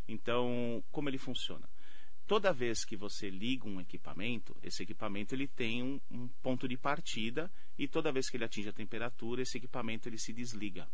Então, 0.07 0.83
como 0.91 1.09
ele 1.09 1.17
funciona? 1.17 1.67
Toda 2.29 2.53
vez 2.53 2.85
que 2.85 2.95
você 2.95 3.27
liga 3.27 3.67
um 3.67 3.81
equipamento, 3.81 4.55
esse 4.61 4.83
equipamento 4.83 5.33
ele 5.33 5.47
tem 5.47 5.81
um, 5.81 5.99
um, 6.11 6.27
ponto 6.43 6.67
de 6.67 6.77
partida 6.77 7.51
e 7.75 7.87
toda 7.87 8.11
vez 8.11 8.29
que 8.29 8.37
ele 8.37 8.43
atinge 8.43 8.69
a 8.69 8.71
temperatura, 8.71 9.41
esse 9.41 9.57
equipamento 9.57 10.07
ele 10.07 10.19
se 10.19 10.31
desliga. 10.31 10.87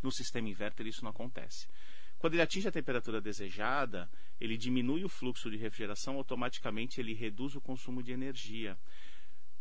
No 0.00 0.12
sistema 0.12 0.48
inverter 0.48 0.86
isso 0.86 1.02
não 1.02 1.10
acontece. 1.10 1.66
Quando 2.18 2.34
ele 2.34 2.42
atinge 2.42 2.68
a 2.68 2.72
temperatura 2.72 3.20
desejada, 3.20 4.08
ele 4.40 4.56
diminui 4.56 5.02
o 5.04 5.08
fluxo 5.08 5.50
de 5.50 5.56
refrigeração, 5.56 6.14
automaticamente 6.14 7.00
ele 7.00 7.14
reduz 7.14 7.56
o 7.56 7.60
consumo 7.60 8.00
de 8.00 8.12
energia. 8.12 8.78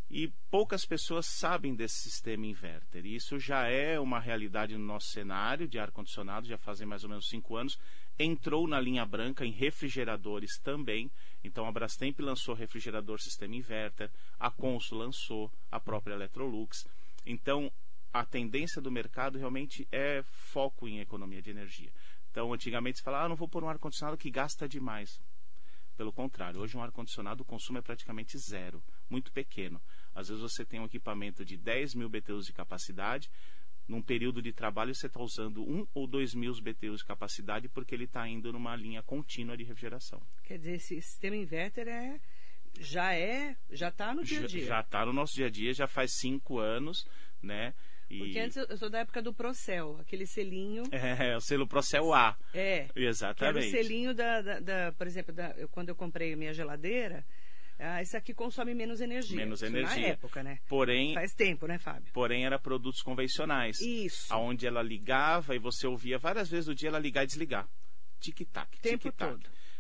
E 0.10 0.32
poucas 0.52 0.86
pessoas 0.86 1.26
sabem 1.26 1.74
desse 1.74 1.96
sistema 1.96 2.46
inverter. 2.46 3.06
E 3.06 3.16
isso 3.16 3.40
já 3.40 3.68
é 3.68 4.00
uma 4.00 4.20
realidade 4.20 4.78
no 4.78 4.86
nosso 4.86 5.08
cenário 5.08 5.68
de 5.68 5.80
ar-condicionado, 5.80 6.48
já 6.48 6.58
fazem 6.58 6.86
mais 6.86 7.04
ou 7.04 7.10
menos 7.10 7.28
cinco 7.28 7.56
anos 7.56 7.80
entrou 8.18 8.68
na 8.68 8.80
linha 8.80 9.06
branca 9.06 9.46
em 9.46 9.52
refrigeradores 9.52 10.58
também. 10.60 11.12
Então 11.44 11.66
a 11.66 11.72
Brastemp 11.72 12.20
lançou 12.20 12.56
refrigerador 12.56 13.20
sistema 13.20 13.56
inverter, 13.56 14.12
a 14.40 14.50
Consul 14.50 15.00
lançou, 15.00 15.52
a 15.72 15.80
própria 15.80 16.14
Electrolux. 16.14 16.88
Então 17.26 17.72
a 18.14 18.24
tendência 18.26 18.82
do 18.82 18.92
mercado 18.92 19.38
realmente 19.38 19.88
é 19.92 20.24
foco 20.24 20.88
em 20.88 21.00
economia 21.00 21.42
de 21.42 21.50
energia. 21.50 21.92
Então 22.32 22.54
antigamente 22.54 23.00
se 23.00 23.04
falava, 23.04 23.26
ah, 23.26 23.30
não 23.30 23.36
vou 23.36 23.48
pôr 23.48 23.64
um 23.64 23.70
ar-condicionado 23.70 24.18
que 24.18 24.30
gasta 24.30 24.68
demais. 24.68 25.20
Pelo 25.96 26.12
contrário, 26.12 26.60
hoje 26.60 26.76
um 26.76 26.82
ar-condicionado 26.82 27.44
o 27.44 27.46
consumo 27.46 27.78
é 27.78 27.82
praticamente 27.82 28.38
zero, 28.38 28.84
muito 29.10 29.32
pequeno. 29.32 29.82
Às 30.14 30.28
vezes 30.30 30.42
você 30.42 30.66
tem 30.66 30.80
um 30.80 30.86
equipamento 30.86 31.46
de 31.46 31.58
10 31.58 31.96
mil 31.96 32.10
BTUs 32.10 32.46
de 32.46 32.54
capacidade, 32.54 33.30
num 33.88 34.02
período 34.02 34.42
de 34.42 34.52
trabalho 34.54 34.96
você 34.96 35.08
está 35.08 35.22
usando 35.22 35.62
um 35.62 35.86
ou 35.94 36.08
dois 36.08 36.34
mil 36.34 36.54
BTUs 36.54 37.00
de 37.00 37.06
capacidade 37.06 37.68
porque 37.68 37.94
ele 37.94 38.06
está 38.06 38.28
indo 38.28 38.52
numa 38.52 38.76
linha 38.76 39.04
contínua 39.04 39.58
de 39.58 39.64
refrigeração. 39.64 40.22
Quer 40.44 40.58
dizer, 40.58 40.76
esse 40.76 41.02
sistema 41.02 41.36
inverter 41.36 41.88
é 41.88 42.20
já 42.80 43.14
é 43.14 43.56
já 43.70 43.90
está 43.90 44.14
no 44.14 44.24
dia 44.24 44.44
a 44.44 44.48
dia. 44.48 44.66
Já 44.66 44.80
está 44.80 45.06
no 45.06 45.14
nosso 45.14 45.36
dia 45.36 45.48
a 45.48 45.50
dia, 45.50 45.74
já 45.74 45.88
faz 45.88 46.14
cinco 46.14 46.58
anos, 46.60 47.06
né? 47.42 47.74
E... 48.10 48.20
Porque 48.20 48.40
antes 48.40 48.58
eu 48.58 48.78
sou 48.78 48.90
da 48.90 49.00
época 49.00 49.22
do 49.22 49.34
Procel, 49.34 49.98
aquele 50.00 50.26
selinho. 50.26 50.84
É, 50.94 51.36
o 51.36 51.42
selo 51.42 51.68
Procel 51.68 52.14
A. 52.14 52.38
É. 52.54 52.88
Exatamente. 52.96 53.38
Que 53.38 53.46
era 53.46 53.60
o 53.60 53.84
selinho 53.84 54.14
da, 54.14 54.42
da, 54.42 54.60
da 54.60 54.92
por 54.94 55.06
exemplo, 55.08 55.34
da, 55.34 55.52
eu, 55.58 55.68
quando 55.70 55.90
eu 55.90 55.96
comprei 55.96 56.34
a 56.34 56.38
minha 56.38 56.54
geladeira, 56.54 57.26
ah, 57.80 58.02
esse 58.02 58.16
aqui 58.16 58.34
consome 58.34 58.74
menos 58.74 59.02
energia. 59.02 59.36
Menos 59.36 59.62
energia. 59.62 60.02
Na 60.02 60.08
época, 60.08 60.44
né? 60.44 60.60
Porém. 60.68 61.14
Faz 61.14 61.34
tempo, 61.34 61.68
né, 61.68 61.78
Fábio? 61.78 62.12
Porém, 62.14 62.46
era 62.46 62.60
produtos 62.60 63.02
convencionais. 63.02 63.80
Isso. 63.82 64.34
Onde 64.36 64.66
ela 64.68 64.82
ligava 64.82 65.56
e 65.56 65.60
você 65.60 65.88
ouvia 65.88 66.18
várias 66.18 66.50
vezes 66.50 66.68
no 66.68 66.76
dia 66.76 66.90
ela 66.90 67.00
ligar 67.00 67.24
e 67.24 67.28
desligar. 67.28 67.68
Tic-tac, 68.20 68.80
tic-tac. 68.80 69.38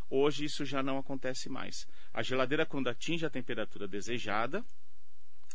Hoje 0.09 0.45
isso 0.45 0.65
já 0.65 0.83
não 0.83 0.97
acontece 0.97 1.49
mais. 1.49 1.87
A 2.13 2.21
geladeira, 2.21 2.65
quando 2.65 2.89
atinge 2.89 3.25
a 3.25 3.29
temperatura 3.29 3.87
desejada, 3.87 4.63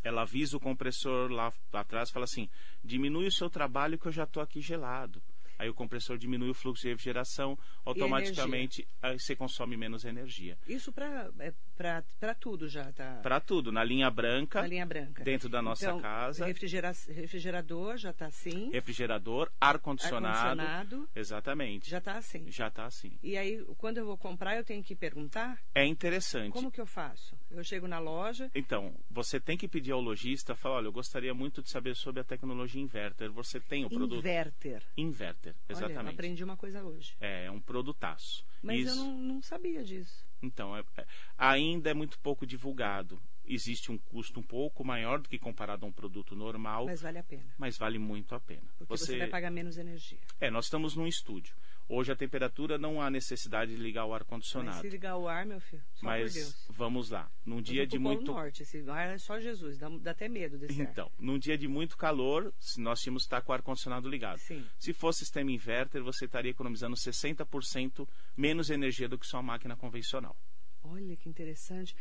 ela 0.03 0.21
avisa 0.21 0.57
o 0.57 0.59
compressor 0.59 1.31
lá 1.31 1.51
atrás 1.73 2.09
e 2.09 2.13
fala 2.13 2.25
assim: 2.25 2.49
diminui 2.83 3.27
o 3.27 3.31
seu 3.31 3.49
trabalho 3.49 3.97
que 3.97 4.07
eu 4.07 4.11
já 4.11 4.23
estou 4.23 4.41
aqui 4.41 4.61
gelado 4.61 5.21
aí 5.59 5.69
o 5.69 5.73
compressor 5.73 6.17
diminui 6.17 6.49
o 6.49 6.53
fluxo 6.53 6.83
de 6.83 6.89
refrigeração, 6.89 7.59
automaticamente 7.83 8.87
você 9.17 9.35
consome 9.35 9.75
menos 9.75 10.05
energia. 10.05 10.57
Isso 10.65 10.91
para 10.93 11.29
é, 11.39 11.53
para 11.77 12.33
tudo 12.33 12.69
já 12.69 12.91
tá. 12.93 13.19
Para 13.21 13.41
tudo, 13.41 13.71
na 13.71 13.83
linha 13.83 14.09
branca. 14.09 14.61
Na 14.61 14.67
linha 14.67 14.85
branca. 14.85 15.23
Dentro 15.23 15.49
da 15.49 15.61
nossa 15.61 15.85
então, 15.85 15.99
casa. 15.99 16.45
Refrigera 16.45 16.93
refrigerador 17.09 17.97
já 17.97 18.11
está 18.11 18.27
assim. 18.27 18.71
Refrigerador, 18.71 19.51
ar 19.59 19.79
condicionado. 19.79 20.27
Ar 20.27 20.55
condicionado. 20.55 21.09
Exatamente. 21.13 21.89
Já 21.89 21.97
está 21.97 22.13
assim. 22.13 22.49
Já 22.49 22.67
está 22.69 22.85
assim. 22.85 23.19
E 23.21 23.37
aí 23.37 23.61
quando 23.77 23.97
eu 23.97 24.05
vou 24.05 24.17
comprar 24.17 24.55
eu 24.55 24.63
tenho 24.63 24.81
que 24.81 24.95
perguntar? 24.95 25.59
É 25.75 25.85
interessante. 25.85 26.53
Como 26.53 26.71
que 26.71 26.79
eu 26.79 26.85
faço? 26.85 27.37
Eu 27.51 27.63
chego 27.63 27.87
na 27.87 27.99
loja. 27.99 28.49
Então 28.53 28.93
você 29.09 29.39
tem 29.39 29.57
que 29.57 29.67
pedir 29.67 29.91
ao 29.91 30.01
lojista, 30.01 30.55
falar, 30.55 30.75
olha, 30.75 30.87
eu 30.87 30.91
gostaria 30.91 31.33
muito 31.33 31.61
de 31.61 31.69
saber 31.69 31.95
sobre 31.95 32.21
a 32.21 32.23
tecnologia 32.23 32.81
inverter. 32.81 33.31
Você 33.31 33.59
tem 33.59 33.85
o 33.85 33.89
produto? 33.89 34.19
Inverter. 34.19 34.83
Inverter, 34.95 35.55
exatamente. 35.67 35.99
Olha, 35.99 36.09
aprendi 36.11 36.43
uma 36.43 36.57
coisa 36.57 36.83
hoje. 36.83 37.15
É, 37.19 37.45
é 37.45 37.51
um 37.51 37.59
produtaço. 37.59 38.45
Mas 38.61 38.81
Isso... 38.81 38.89
eu 38.91 38.95
não, 38.95 39.17
não 39.17 39.41
sabia 39.41 39.83
disso. 39.83 40.25
Então, 40.41 40.75
é, 40.75 40.83
é, 40.97 41.05
ainda 41.37 41.89
é 41.89 41.93
muito 41.93 42.19
pouco 42.19 42.45
divulgado. 42.45 43.19
Existe 43.45 43.91
um 43.91 43.97
custo 43.97 44.39
um 44.39 44.43
pouco 44.43 44.85
maior 44.85 45.19
do 45.19 45.27
que 45.27 45.39
comparado 45.39 45.85
a 45.85 45.89
um 45.89 45.91
produto 45.91 46.35
normal. 46.35 46.85
Mas 46.85 47.01
vale 47.01 47.17
a 47.17 47.23
pena. 47.23 47.51
Mas 47.57 47.77
vale 47.77 47.97
muito 47.97 48.35
a 48.35 48.39
pena. 48.39 48.61
Porque 48.77 48.95
você, 48.95 49.13
você 49.13 49.17
vai 49.17 49.27
pagar 49.27 49.49
menos 49.49 49.77
energia. 49.77 50.19
É, 50.39 50.51
nós 50.51 50.65
estamos 50.65 50.95
num 50.95 51.07
estúdio. 51.07 51.55
Hoje 51.91 52.11
a 52.11 52.15
temperatura 52.15 52.77
não 52.77 53.01
há 53.01 53.09
necessidade 53.09 53.75
de 53.75 53.81
ligar 53.81 54.05
o 54.05 54.13
ar 54.13 54.19
Mas 54.21 54.27
condicionado. 54.29 54.79
se 54.79 54.89
ligar 54.89 55.17
o 55.17 55.27
ar, 55.27 55.43
meu 55.43 55.59
filho, 55.59 55.81
só 55.95 56.05
Mas 56.05 56.31
por 56.33 56.39
Deus. 56.39 56.65
vamos 56.69 57.09
lá. 57.09 57.31
Num 57.43 57.59
dia 57.63 57.87
de 57.87 57.97
muito 57.97 58.31
Norte, 58.31 58.61
esse 58.61 58.87
ar 58.87 59.09
é 59.09 59.17
só 59.17 59.39
Jesus, 59.39 59.79
dá, 59.79 59.89
dá 59.89 60.11
até 60.11 60.29
medo 60.29 60.59
desse 60.59 60.79
ar. 60.79 60.87
Então, 60.87 61.11
num 61.17 61.39
dia 61.39 61.57
de 61.57 61.67
muito 61.67 61.97
calor, 61.97 62.53
nós 62.77 63.01
tínhamos 63.01 63.23
que 63.23 63.27
estar 63.27 63.41
com 63.41 63.51
o 63.51 63.55
ar 63.55 63.63
condicionado 63.63 64.07
ligado. 64.07 64.37
Sim. 64.37 64.63
Se 64.77 64.93
fosse 64.93 65.19
sistema 65.19 65.51
inverter, 65.51 66.03
você 66.03 66.25
estaria 66.25 66.51
economizando 66.51 66.95
60% 66.95 68.07
menos 68.37 68.69
energia 68.69 69.09
do 69.09 69.17
que 69.17 69.25
sua 69.25 69.41
máquina 69.41 69.75
convencional. 69.75 70.37
Olha 70.83 71.15
que 71.17 71.27
interessante. 71.27 71.95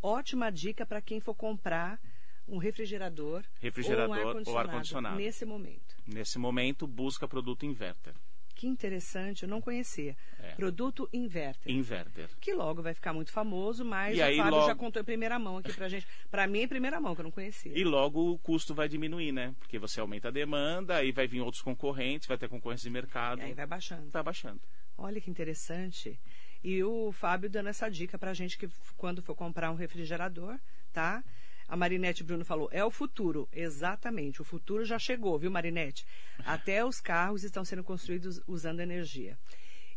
Ótima 0.00 0.50
dica 0.50 0.86
para 0.86 1.02
quem 1.02 1.20
for 1.20 1.34
comprar 1.34 2.00
um 2.48 2.56
refrigerador, 2.58 3.44
Refrigerador 3.60 4.08
ou 4.08 4.14
um 4.14 4.20
ou 4.22 4.28
ar-condicionado 4.28 4.68
ar-condicionado. 4.70 5.16
nesse 5.16 5.44
momento. 5.44 5.96
Nesse 6.06 6.38
momento, 6.38 6.86
busca 6.86 7.28
produto 7.28 7.64
inverter. 7.66 8.14
Que 8.54 8.66
interessante, 8.68 9.42
eu 9.42 9.48
não 9.48 9.60
conhecia. 9.60 10.16
É. 10.40 10.52
Produto 10.52 11.08
Inverter. 11.12 11.72
Inverter. 11.72 12.28
Que 12.40 12.52
logo 12.54 12.82
vai 12.82 12.94
ficar 12.94 13.12
muito 13.12 13.32
famoso, 13.32 13.84
mas 13.84 14.16
E 14.16 14.20
o 14.20 14.24
aí, 14.24 14.36
Fábio 14.36 14.52
logo- 14.52 14.66
já 14.68 14.74
contou 14.76 15.02
em 15.02 15.04
primeira 15.04 15.38
mão 15.38 15.56
aqui 15.58 15.72
pra 15.72 15.88
gente. 15.88 16.06
Pra 16.30 16.46
mim, 16.46 16.60
em 16.60 16.68
primeira 16.68 17.00
mão, 17.00 17.14
que 17.14 17.20
eu 17.20 17.24
não 17.24 17.30
conhecia. 17.32 17.76
E 17.76 17.82
logo 17.82 18.30
o 18.32 18.38
custo 18.38 18.72
vai 18.72 18.88
diminuir, 18.88 19.32
né? 19.32 19.54
Porque 19.58 19.78
você 19.78 19.98
aumenta 20.00 20.28
a 20.28 20.30
demanda, 20.30 20.96
aí 20.96 21.10
vai 21.10 21.26
vir 21.26 21.40
outros 21.40 21.62
concorrentes, 21.62 22.28
vai 22.28 22.38
ter 22.38 22.48
concorrência 22.48 22.84
de 22.88 22.90
mercado. 22.90 23.40
E 23.40 23.44
aí 23.44 23.52
vai 23.54 23.66
baixando. 23.66 24.08
Vai 24.10 24.22
baixando. 24.22 24.60
Olha 24.96 25.20
que 25.20 25.28
interessante. 25.30 26.18
E 26.62 26.82
o 26.84 27.10
Fábio 27.12 27.50
dando 27.50 27.68
essa 27.68 27.88
dica 27.90 28.16
pra 28.16 28.32
gente 28.32 28.56
que 28.56 28.68
quando 28.96 29.20
for 29.20 29.34
comprar 29.34 29.70
um 29.70 29.74
refrigerador, 29.74 30.58
tá? 30.92 31.22
A 31.68 31.76
Marinete 31.76 32.22
Bruno 32.22 32.44
falou, 32.44 32.68
é 32.72 32.84
o 32.84 32.90
futuro. 32.90 33.48
Exatamente, 33.52 34.40
o 34.40 34.44
futuro 34.44 34.84
já 34.84 34.98
chegou, 34.98 35.38
viu, 35.38 35.50
Marinete? 35.50 36.06
Até 36.44 36.84
os 36.84 37.00
carros 37.00 37.42
estão 37.42 37.64
sendo 37.64 37.82
construídos 37.82 38.40
usando 38.46 38.80
energia. 38.80 39.38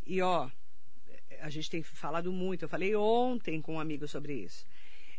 E, 0.06 0.22
ó, 0.22 0.50
a 1.42 1.50
gente 1.50 1.70
tem 1.70 1.84
falado 1.84 2.32
muito, 2.32 2.64
eu 2.64 2.70
falei 2.70 2.96
ontem 2.96 3.62
com 3.62 3.76
um 3.76 3.80
amigo 3.80 4.08
sobre 4.08 4.34
isso. 4.34 4.66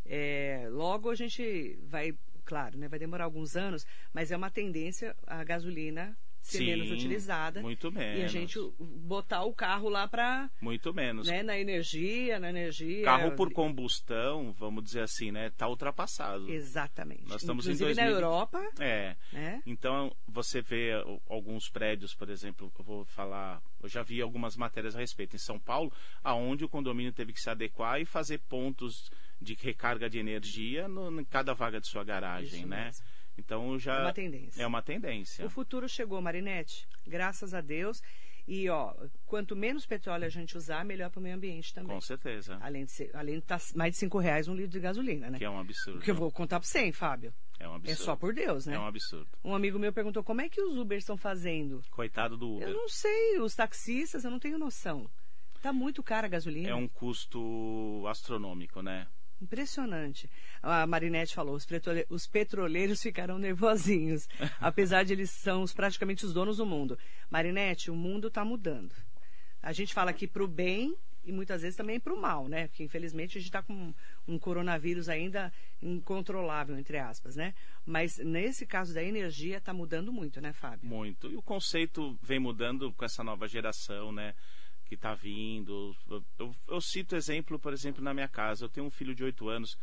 É, 0.04 0.66
logo 0.70 1.10
a 1.10 1.14
gente 1.14 1.78
vai, 1.82 2.14
claro, 2.44 2.78
né, 2.78 2.88
vai 2.88 2.98
demorar 2.98 3.24
alguns 3.24 3.56
anos, 3.56 3.86
mas 4.12 4.30
é 4.30 4.36
uma 4.36 4.50
tendência 4.50 5.14
a 5.26 5.44
gasolina 5.44 6.16
ser 6.50 6.58
Sim, 6.58 6.66
menos 6.66 6.90
utilizada. 6.90 7.60
muito 7.60 7.86
E 7.86 7.88
a 7.88 7.92
menos. 7.92 8.32
gente 8.32 8.58
botar 8.78 9.44
o 9.44 9.52
carro 9.54 9.88
lá 9.88 10.06
para 10.08 10.50
Muito 10.60 10.92
menos. 10.94 11.26
né, 11.28 11.42
na 11.42 11.58
energia, 11.58 12.38
na 12.40 12.50
energia. 12.50 13.04
Carro 13.04 13.32
por 13.32 13.52
combustão, 13.52 14.52
vamos 14.52 14.84
dizer 14.84 15.00
assim, 15.02 15.30
né? 15.30 15.50
Tá 15.50 15.68
ultrapassado. 15.68 16.48
Exatamente. 16.50 17.22
Nós 17.28 17.40
estamos 17.42 17.66
em 17.66 17.72
Inclusive 17.72 17.94
na 18.00 18.06
2020. 18.06 18.14
Europa, 18.22 18.70
É. 18.80 19.16
né? 19.32 19.62
Então, 19.66 20.14
você 20.26 20.60
vê 20.60 20.92
alguns 21.28 21.68
prédios, 21.68 22.14
por 22.14 22.28
exemplo, 22.28 22.72
eu 22.78 22.84
vou 22.84 23.04
falar, 23.04 23.62
eu 23.82 23.88
já 23.88 24.02
vi 24.02 24.20
algumas 24.20 24.56
matérias 24.56 24.96
a 24.96 25.00
respeito 25.00 25.36
em 25.36 25.38
São 25.38 25.58
Paulo, 25.58 25.92
aonde 26.22 26.64
o 26.64 26.68
condomínio 26.68 27.12
teve 27.12 27.32
que 27.32 27.40
se 27.40 27.50
adequar 27.50 28.00
e 28.00 28.04
fazer 28.04 28.38
pontos 28.48 29.10
de 29.40 29.54
recarga 29.54 30.10
de 30.10 30.18
energia 30.18 30.88
no, 30.88 31.20
em 31.20 31.24
cada 31.24 31.54
vaga 31.54 31.80
de 31.80 31.86
sua 31.86 32.02
garagem, 32.02 32.58
Isso 32.60 32.66
né? 32.66 32.86
mesmo. 32.86 33.04
Então 33.38 33.78
já 33.78 33.94
É 33.94 34.00
uma 34.02 34.12
tendência. 34.12 34.62
é 34.62 34.66
uma 34.66 34.82
tendência. 34.82 35.46
O 35.46 35.50
futuro 35.50 35.88
chegou, 35.88 36.20
Marinete. 36.20 36.86
Graças 37.06 37.54
a 37.54 37.60
Deus. 37.60 38.02
E, 38.46 38.66
ó, 38.70 38.94
quanto 39.26 39.54
menos 39.54 39.84
petróleo 39.84 40.24
a 40.24 40.28
gente 40.30 40.56
usar, 40.56 40.82
melhor 40.82 41.10
para 41.10 41.20
o 41.20 41.22
meio 41.22 41.36
ambiente 41.36 41.72
também. 41.74 41.94
Com 41.94 42.00
certeza. 42.00 42.56
Além 42.62 42.86
de 42.86 42.92
ser, 42.92 43.10
além 43.14 43.34
de 43.34 43.40
estar 43.40 43.60
mais 43.74 43.92
de 43.92 43.98
cinco 43.98 44.18
reais 44.18 44.48
um 44.48 44.54
litro 44.54 44.70
de 44.70 44.80
gasolina, 44.80 45.28
né? 45.28 45.36
Que 45.38 45.44
é 45.44 45.50
um 45.50 45.58
absurdo. 45.60 46.00
Que 46.00 46.10
eu 46.10 46.14
vou 46.14 46.32
contar 46.32 46.58
para 46.58 46.66
você, 46.66 46.78
hein, 46.80 46.92
Fábio? 46.92 47.32
É 47.60 47.68
um 47.68 47.72
É 47.72 47.76
absurdo. 47.76 48.02
só 48.04 48.16
por 48.16 48.32
Deus, 48.32 48.64
né? 48.64 48.74
É 48.74 48.78
um 48.78 48.86
absurdo. 48.86 49.28
Um 49.44 49.54
amigo 49.54 49.78
meu 49.78 49.92
perguntou 49.92 50.24
como 50.24 50.40
é 50.40 50.48
que 50.48 50.62
os 50.62 50.78
Ubers 50.78 51.02
estão 51.02 51.16
fazendo. 51.18 51.82
Coitado 51.90 52.38
do 52.38 52.54
Uber. 52.56 52.68
Eu 52.68 52.74
não 52.74 52.88
sei, 52.88 53.38
os 53.38 53.54
taxistas, 53.54 54.24
eu 54.24 54.30
não 54.30 54.38
tenho 54.38 54.58
noção. 54.58 55.10
Tá 55.60 55.70
muito 55.70 56.02
cara 56.02 56.26
a 56.26 56.30
gasolina. 56.30 56.70
É 56.70 56.74
um 56.74 56.88
custo 56.88 58.04
astronômico, 58.08 58.80
né? 58.80 59.06
Impressionante. 59.40 60.28
A 60.62 60.86
Marinette 60.86 61.34
falou, 61.34 61.54
os, 61.54 61.64
petrole- 61.66 62.06
os 62.08 62.26
petroleiros 62.26 63.02
ficaram 63.02 63.38
nervosinhos, 63.38 64.28
apesar 64.60 65.04
de 65.04 65.12
eles 65.12 65.30
são 65.30 65.62
os- 65.62 65.72
praticamente 65.72 66.24
os 66.26 66.32
donos 66.32 66.56
do 66.58 66.66
mundo. 66.66 66.98
Marinette, 67.30 67.90
o 67.90 67.94
mundo 67.94 68.28
está 68.28 68.44
mudando. 68.44 68.94
A 69.62 69.72
gente 69.72 69.92
fala 69.94 70.10
aqui 70.10 70.26
para 70.26 70.42
o 70.44 70.48
bem 70.48 70.96
e 71.24 71.32
muitas 71.32 71.60
vezes 71.62 71.76
também 71.76 72.00
para 72.00 72.14
o 72.14 72.20
mal, 72.20 72.48
né? 72.48 72.68
Porque 72.68 72.82
infelizmente 72.82 73.36
a 73.36 73.40
gente 73.40 73.48
está 73.50 73.62
com 73.62 73.92
um 74.26 74.38
coronavírus 74.38 75.08
ainda 75.08 75.52
incontrolável, 75.82 76.78
entre 76.78 76.96
aspas, 76.98 77.36
né? 77.36 77.54
Mas 77.84 78.16
nesse 78.18 78.64
caso 78.64 78.94
da 78.94 79.02
energia 79.02 79.58
está 79.58 79.72
mudando 79.74 80.12
muito, 80.12 80.40
né, 80.40 80.52
Fábio? 80.52 80.88
Muito. 80.88 81.30
E 81.30 81.36
o 81.36 81.42
conceito 81.42 82.18
vem 82.22 82.38
mudando 82.38 82.92
com 82.92 83.04
essa 83.04 83.22
nova 83.22 83.46
geração, 83.48 84.10
né? 84.12 84.34
Que 84.88 84.94
está 84.94 85.14
vindo. 85.14 85.94
Eu, 86.10 86.24
eu- 86.38 86.56
eu 86.68 86.80
cito 86.80 87.14
exemplo, 87.14 87.58
por 87.58 87.72
exemplo, 87.72 88.02
na 88.02 88.14
minha 88.14 88.28
casa. 88.28 88.64
Eu 88.64 88.68
tenho 88.68 88.86
um 88.86 88.90
filho 88.90 89.14
de 89.14 89.22
8 89.22 89.48
anos 89.48 89.76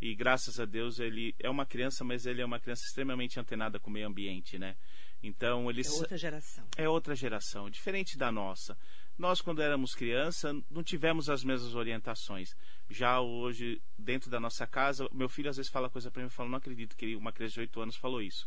e, 0.00 0.14
graças 0.14 0.60
a 0.60 0.64
Deus, 0.64 0.98
ele 0.98 1.34
é 1.38 1.48
uma 1.48 1.64
criança, 1.64 2.04
mas 2.04 2.26
ele 2.26 2.42
é 2.42 2.44
uma 2.44 2.60
criança 2.60 2.82
extremamente 2.86 3.40
antenada 3.40 3.78
com 3.80 3.88
o 3.90 3.92
meio 3.92 4.06
ambiente, 4.06 4.58
né? 4.58 4.76
Então, 5.22 5.68
ele 5.70 5.82
É 5.86 5.90
outra 5.90 6.16
geração. 6.16 6.66
é 6.76 6.88
outra 6.88 7.14
geração, 7.14 7.68
diferente 7.70 8.16
da 8.16 8.32
nossa. 8.32 8.76
Nós, 9.18 9.42
quando 9.42 9.60
éramos 9.60 9.94
criança, 9.94 10.50
não 10.70 10.82
tivemos 10.82 11.28
as 11.28 11.44
mesmas 11.44 11.74
orientações. 11.74 12.54
Já 12.88 13.20
hoje, 13.20 13.80
dentro 13.98 14.30
da 14.30 14.40
nossa 14.40 14.66
casa, 14.66 15.06
meu 15.12 15.28
filho 15.28 15.50
às 15.50 15.56
vezes 15.58 15.70
fala 15.70 15.90
coisa 15.90 16.10
para 16.10 16.22
mim 16.22 16.28
e 16.28 16.30
fala: 16.30 16.48
Não 16.48 16.56
acredito 16.56 16.96
que 16.96 17.14
uma 17.16 17.32
criança 17.32 17.54
de 17.54 17.60
8 17.60 17.80
anos 17.82 17.96
falou 17.96 18.22
isso. 18.22 18.46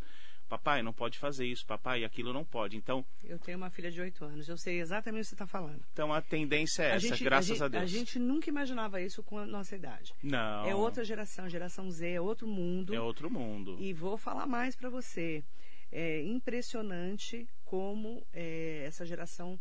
Papai, 0.54 0.84
não 0.84 0.94
pode 0.94 1.18
fazer 1.18 1.48
isso, 1.48 1.66
papai, 1.66 2.04
aquilo 2.04 2.32
não 2.32 2.46
pode. 2.46 2.78
Então, 2.78 3.04
Eu 3.24 3.40
tenho 3.40 3.58
uma 3.58 3.72
filha 3.72 3.90
de 3.90 4.00
8 4.00 4.24
anos, 4.24 4.48
eu 4.48 4.56
sei 4.56 4.80
exatamente 4.80 5.22
o 5.22 5.24
que 5.24 5.30
você 5.30 5.34
está 5.34 5.48
falando. 5.48 5.84
então 5.92 6.14
a 6.14 6.22
tendência 6.22 6.84
é 6.84 6.96
essa, 6.96 7.18
graças 7.18 7.60
a, 7.60 7.66
gente, 7.66 7.72
Deus. 7.72 7.84
A 7.84 7.88
gente 7.88 8.20
nunca 8.20 8.50
imaginava 8.52 9.02
isso 9.02 9.24
com 9.24 9.40
a 9.40 9.48
nossa 9.48 9.76
idade. 9.76 10.14
Não. 10.22 10.64
É 10.64 10.76
outra 10.76 11.04
geração, 11.04 11.50
geração 11.50 11.90
Z, 11.90 12.08
é 12.08 12.22
outro 12.22 12.48
mundo. 12.48 12.94
É 12.94 13.02
outro 13.02 13.32
mundo. 13.32 13.78
E 13.80 13.94
vou 13.94 14.16
falar 14.16 14.46
mais 14.46 14.76
para 14.76 14.92
você. 14.92 15.44
É 15.92 16.22
impressionante 16.22 17.48
como 17.66 18.24
é, 18.32 18.84
essa 18.86 19.04
geração 19.08 19.60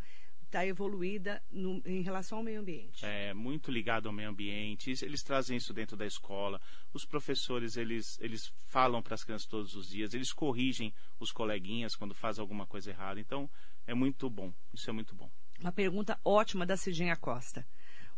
está 0.52 0.66
evoluída 0.66 1.42
no- 1.50 1.82
em 1.86 2.02
relação 2.02 2.38
ao 2.38 2.44
meio 2.44 2.60
ambiente. 2.60 3.04
é 3.06 3.32
muito 3.32 3.70
ligado 3.70 4.06
ao 4.06 4.12
meio 4.12 4.28
ambiente. 4.28 4.90
Eles 5.02 5.22
trazem 5.22 5.56
isso 5.56 5.72
dentro 5.72 5.96
da 5.96 6.06
escola. 6.06 6.60
Os 6.92 7.06
professores 7.06 7.76
eles 7.78 8.18
eles 8.20 8.52
falam 8.66 9.02
para 9.02 9.14
as 9.14 9.24
crianças 9.24 9.48
todos 9.48 9.74
os 9.74 9.88
dias. 9.88 10.12
Eles 10.12 10.30
corrigem 10.32 10.92
os 11.18 11.32
coleguinhas 11.32 11.96
quando 11.96 12.14
fazem 12.14 12.42
alguma 12.42 12.66
coisa 12.66 12.90
errada. 12.90 13.18
Então 13.18 13.48
é 13.86 13.94
muito 13.94 14.28
bom. 14.28 14.52
Isso 14.74 14.90
é 14.90 14.92
muito 14.92 15.14
bom. 15.14 15.30
Uma 15.58 15.72
pergunta 15.72 16.18
ótima 16.24 16.66
da 16.66 16.76
Cidinha 16.76 17.16
Costa. 17.16 17.66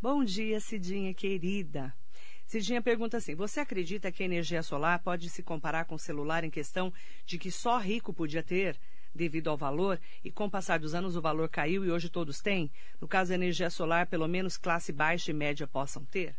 Bom 0.03 0.25
dia, 0.25 0.59
Cidinha 0.61 1.14
querida. 1.14 1.94
Cidinha 2.47 2.83
pergunta 2.83 3.16
assim: 3.18 3.35
Você 3.37 3.61
acredita 3.61 4.11
que 4.11 4.23
a 4.23 4.27
energia 4.27 4.62
solar 4.62 4.99
pode 5.03 5.31
se 5.31 5.42
comparar 5.42 5.85
com 5.85 5.94
o 5.94 5.99
celular 5.99 6.42
em 6.44 6.51
questão 6.51 6.92
de 7.25 7.38
que 7.38 7.51
só 7.51 7.79
rico 7.79 8.12
podia 8.12 8.42
ter, 8.42 8.79
devido 9.14 9.48
ao 9.48 9.57
valor, 9.57 10.00
e 10.24 10.31
com 10.31 10.46
o 10.46 10.50
passar 10.50 10.79
dos 10.79 10.94
anos 10.94 11.16
o 11.16 11.22
valor 11.22 11.48
caiu 11.48 11.85
e 11.85 11.90
hoje 11.90 12.09
todos 12.09 12.40
têm? 12.40 12.70
No 13.00 13.07
caso, 13.07 13.33
a 13.33 13.35
energia 13.35 13.70
solar, 13.70 14.07
pelo 14.07 14.27
menos 14.27 14.57
classe 14.57 14.92
baixa 14.92 15.31
e 15.31 15.35
média 15.35 15.66
possam 15.66 16.05
ter? 16.05 16.35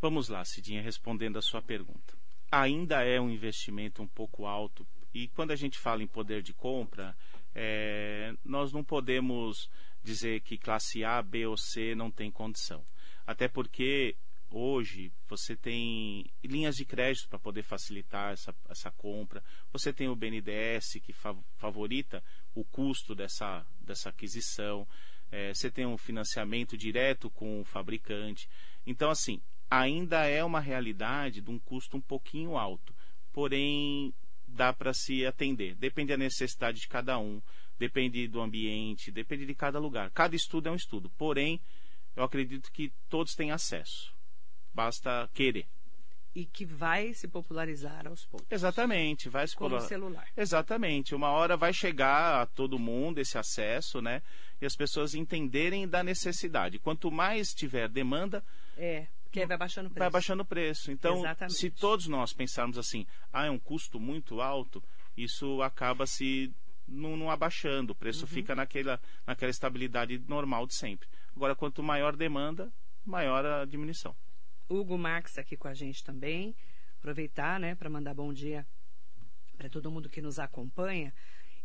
Vamos 0.00 0.28
lá, 0.28 0.44
Cidinha, 0.44 0.82
respondendo 0.82 1.38
a 1.38 1.42
sua 1.42 1.62
pergunta. 1.62 2.14
Ainda 2.50 3.02
é 3.02 3.20
um 3.20 3.30
investimento 3.30 4.02
um 4.02 4.06
pouco 4.06 4.44
alto. 4.44 4.86
E 5.14 5.28
quando 5.28 5.52
a 5.52 5.56
gente 5.56 5.78
fala 5.78 6.02
em 6.02 6.06
poder 6.06 6.42
de 6.42 6.52
compra, 6.52 7.16
é, 7.54 8.34
nós 8.44 8.72
não 8.72 8.84
podemos 8.84 9.70
dizer 10.02 10.40
que 10.42 10.58
classe 10.58 11.04
A, 11.04 11.22
B 11.22 11.46
ou 11.46 11.56
C 11.56 11.94
não 11.94 12.10
tem 12.10 12.30
condição. 12.30 12.84
Até 13.26 13.48
porque 13.48 14.16
hoje 14.54 15.12
você 15.28 15.56
tem 15.56 16.24
linhas 16.44 16.76
de 16.76 16.84
crédito 16.84 17.28
para 17.28 17.38
poder 17.40 17.64
facilitar 17.64 18.32
essa, 18.32 18.54
essa 18.68 18.90
compra. 18.92 19.42
Você 19.72 19.92
tem 19.92 20.08
o 20.08 20.14
BNDES 20.14 21.00
que 21.02 21.12
fa- 21.12 21.36
favorita 21.56 22.22
o 22.54 22.64
custo 22.64 23.14
dessa, 23.14 23.66
dessa 23.80 24.10
aquisição. 24.10 24.86
É, 25.32 25.52
você 25.52 25.70
tem 25.70 25.84
um 25.84 25.98
financiamento 25.98 26.76
direto 26.76 27.28
com 27.30 27.60
o 27.60 27.64
fabricante. 27.64 28.48
Então, 28.86 29.10
assim, 29.10 29.42
ainda 29.68 30.24
é 30.24 30.44
uma 30.44 30.60
realidade 30.60 31.40
de 31.40 31.50
um 31.50 31.58
custo 31.58 31.96
um 31.96 32.00
pouquinho 32.00 32.56
alto. 32.56 32.94
Porém, 33.32 34.14
dá 34.46 34.72
para 34.72 34.94
se 34.94 35.26
atender. 35.26 35.74
Depende 35.74 36.10
da 36.10 36.16
necessidade 36.16 36.78
de 36.78 36.86
cada 36.86 37.18
um, 37.18 37.42
depende 37.76 38.28
do 38.28 38.40
ambiente, 38.40 39.10
depende 39.10 39.44
de 39.44 39.54
cada 39.54 39.80
lugar. 39.80 40.12
Cada 40.12 40.36
estudo 40.36 40.68
é 40.68 40.70
um 40.72 40.76
estudo. 40.76 41.10
Porém, 41.18 41.60
eu 42.14 42.22
acredito 42.22 42.70
que 42.70 42.92
todos 43.08 43.34
têm 43.34 43.50
acesso. 43.50 44.13
Basta 44.74 45.28
querer. 45.32 45.66
E 46.34 46.44
que 46.44 46.64
vai 46.64 47.14
se 47.14 47.28
popularizar 47.28 48.08
aos 48.08 48.26
poucos. 48.26 48.50
Exatamente, 48.50 49.28
vai 49.28 49.46
se 49.46 49.54
Como 49.54 49.76
o 49.76 49.78
colo- 49.78 49.88
celular. 49.88 50.26
Exatamente. 50.36 51.14
Uma 51.14 51.28
hora 51.30 51.56
vai 51.56 51.72
chegar 51.72 52.42
a 52.42 52.46
todo 52.46 52.76
mundo 52.76 53.20
esse 53.20 53.38
acesso, 53.38 54.02
né? 54.02 54.20
E 54.60 54.66
as 54.66 54.74
pessoas 54.74 55.14
entenderem 55.14 55.86
da 55.86 56.02
necessidade. 56.02 56.80
Quanto 56.80 57.08
mais 57.10 57.54
tiver 57.54 57.88
demanda, 57.88 58.42
É, 58.76 59.06
porque 59.22 59.46
vai 59.46 59.56
baixando 59.56 59.86
o 59.86 59.90
preço. 59.92 59.98
vai 60.00 60.10
baixando 60.10 60.42
o 60.42 60.46
preço. 60.46 60.90
Então, 60.90 61.18
Exatamente. 61.18 61.54
se 61.56 61.70
todos 61.70 62.08
nós 62.08 62.32
pensarmos 62.32 62.78
assim, 62.78 63.06
ah, 63.32 63.46
é 63.46 63.50
um 63.50 63.58
custo 63.58 64.00
muito 64.00 64.40
alto, 64.40 64.82
isso 65.16 65.62
acaba 65.62 66.04
se 66.04 66.52
não, 66.88 67.16
não 67.16 67.30
abaixando, 67.30 67.92
o 67.92 67.94
preço 67.94 68.22
Uhum. 68.22 68.26
fica 68.26 68.56
naquela, 68.56 69.00
naquela 69.24 69.50
estabilidade 69.50 70.18
normal 70.26 70.66
de 70.66 70.74
sempre. 70.74 71.06
Agora, 71.36 71.54
quanto 71.54 71.80
maior 71.80 72.16
demanda, 72.16 72.72
maior 73.06 73.46
a 73.46 73.64
diminuição. 73.64 74.14
Hugo 74.68 74.96
Marques 74.98 75.38
aqui 75.38 75.56
com 75.56 75.68
a 75.68 75.74
gente 75.74 76.02
também. 76.02 76.54
Aproveitar, 76.98 77.60
né, 77.60 77.74
para 77.74 77.90
mandar 77.90 78.14
bom 78.14 78.32
dia 78.32 78.66
para 79.56 79.68
todo 79.68 79.90
mundo 79.90 80.08
que 80.08 80.20
nos 80.20 80.38
acompanha. 80.38 81.12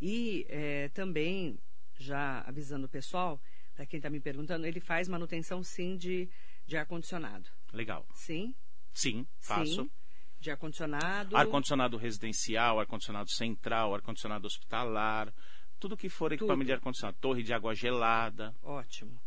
E 0.01 0.45
eh, 0.49 0.89
também, 0.89 1.59
já 1.97 2.41
avisando 2.41 2.85
o 2.85 2.89
pessoal, 2.89 3.41
para 3.73 3.85
quem 3.85 3.97
está 3.97 4.09
me 4.09 4.19
perguntando, 4.19 4.65
ele 4.65 4.79
faz 4.79 5.07
manutenção 5.07 5.63
sim 5.63 5.97
de, 5.97 6.29
de 6.65 6.77
ar-condicionado. 6.77 7.49
Legal. 7.73 8.05
Sim? 8.13 8.55
Sim, 8.93 9.25
faço. 9.39 9.83
Sim. 9.83 9.91
De 10.39 10.51
ar-condicionado. 10.51 11.35
Ar-condicionado 11.35 11.97
residencial, 11.97 12.79
ar-condicionado 12.79 13.29
central, 13.29 13.93
ar-condicionado 13.93 14.47
hospitalar, 14.47 15.33
tudo 15.79 15.97
que 15.97 16.09
for 16.09 16.31
equipamento 16.31 16.59
Tudo. 16.59 16.67
de 16.67 16.73
ar-condicionado, 16.73 17.17
torre 17.19 17.43
de 17.43 17.53
água 17.53 17.73
gelada. 17.73 18.53
Ótimo. 18.61 19.19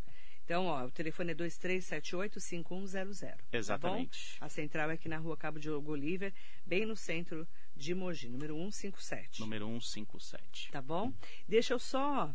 Então, 0.44 0.66
ó, 0.66 0.84
o 0.84 0.90
telefone 0.90 1.32
é 1.32 1.34
2378-5100. 1.34 3.36
Exatamente. 3.52 4.38
Tá? 4.38 4.46
A 4.46 4.48
central 4.48 4.90
é 4.90 4.94
aqui 4.94 5.08
na 5.08 5.18
rua 5.18 5.36
Cabo 5.36 5.58
Diogo 5.60 5.92
Oliver, 5.92 6.32
bem 6.66 6.84
no 6.84 6.96
centro 6.96 7.46
de 7.76 7.94
Mogi, 7.94 8.28
número 8.28 8.54
157. 8.56 9.40
Número 9.40 9.66
157. 9.66 10.70
Tá 10.70 10.82
bom? 10.82 11.12
Deixa 11.48 11.74
eu 11.74 11.78
só 11.78 12.34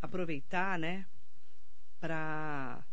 aproveitar, 0.00 0.78
né, 0.78 1.06
para 1.98 2.84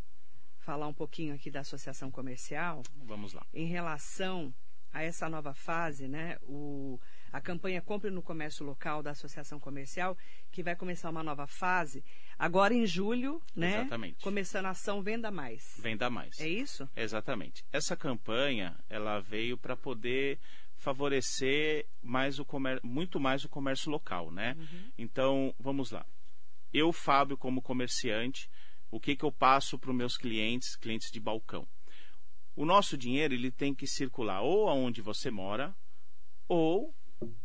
falar 0.59 0.87
um 0.87 0.93
pouquinho 0.93 1.33
aqui 1.33 1.49
da 1.49 1.61
associação 1.61 2.11
comercial 2.11 2.83
Vamos 3.05 3.33
lá. 3.33 3.45
em 3.53 3.65
relação 3.65 4.53
a 4.91 5.01
essa 5.01 5.29
nova 5.29 5.53
fase, 5.53 6.07
né? 6.07 6.37
O, 6.41 6.99
a 7.31 7.41
campanha 7.41 7.81
Compre 7.81 8.09
no 8.09 8.21
Comércio 8.21 8.65
Local 8.65 9.03
da 9.03 9.11
Associação 9.11 9.59
Comercial, 9.59 10.17
que 10.51 10.63
vai 10.63 10.75
começar 10.75 11.09
uma 11.09 11.23
nova 11.23 11.47
fase 11.47 12.03
agora 12.37 12.73
em 12.73 12.85
julho, 12.85 13.41
né? 13.55 13.81
Exatamente. 13.81 14.23
Começando 14.23 14.65
a 14.65 14.69
ação 14.69 15.01
Venda 15.01 15.31
Mais. 15.31 15.79
Venda 15.79 16.09
mais. 16.09 16.39
É 16.39 16.47
isso? 16.47 16.89
Exatamente. 16.95 17.63
Essa 17.71 17.95
campanha, 17.95 18.77
ela 18.89 19.19
veio 19.19 19.57
para 19.57 19.75
poder 19.75 20.39
favorecer 20.77 21.85
mais 22.01 22.39
o 22.39 22.45
comer... 22.45 22.79
muito 22.83 23.19
mais 23.19 23.43
o 23.43 23.49
comércio 23.49 23.89
local, 23.89 24.31
né? 24.31 24.55
Então, 24.97 25.53
vamos 25.59 25.91
lá. 25.91 26.05
Eu, 26.73 26.93
Fábio, 26.93 27.37
como 27.37 27.61
comerciante, 27.61 28.49
o 28.91 28.99
que, 28.99 29.15
que 29.15 29.25
eu 29.25 29.31
passo 29.31 29.77
para 29.77 29.89
os 29.89 29.95
meus 29.95 30.17
clientes, 30.17 30.75
clientes 30.75 31.11
de 31.11 31.19
balcão? 31.19 31.67
O 32.55 32.65
nosso 32.65 32.97
dinheiro 32.97 33.33
ele 33.33 33.51
tem 33.51 33.73
que 33.73 33.87
circular 33.87 34.41
ou 34.41 34.67
aonde 34.69 35.01
você 35.01 35.29
mora 35.29 35.75
ou 36.47 36.93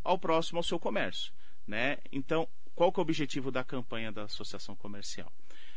ao 0.03 0.19
próximo 0.19 0.59
ao 0.59 0.63
seu 0.63 0.79
comércio, 0.79 1.33
né? 1.67 1.99
Então, 2.11 2.49
qual 2.75 2.91
que 2.93 2.99
é 2.99 3.01
o 3.01 3.03
objetivo 3.03 3.51
da 3.51 3.63
campanha 3.63 4.11
da 4.11 4.25
associação 4.25 4.75
comercial? 4.75 5.33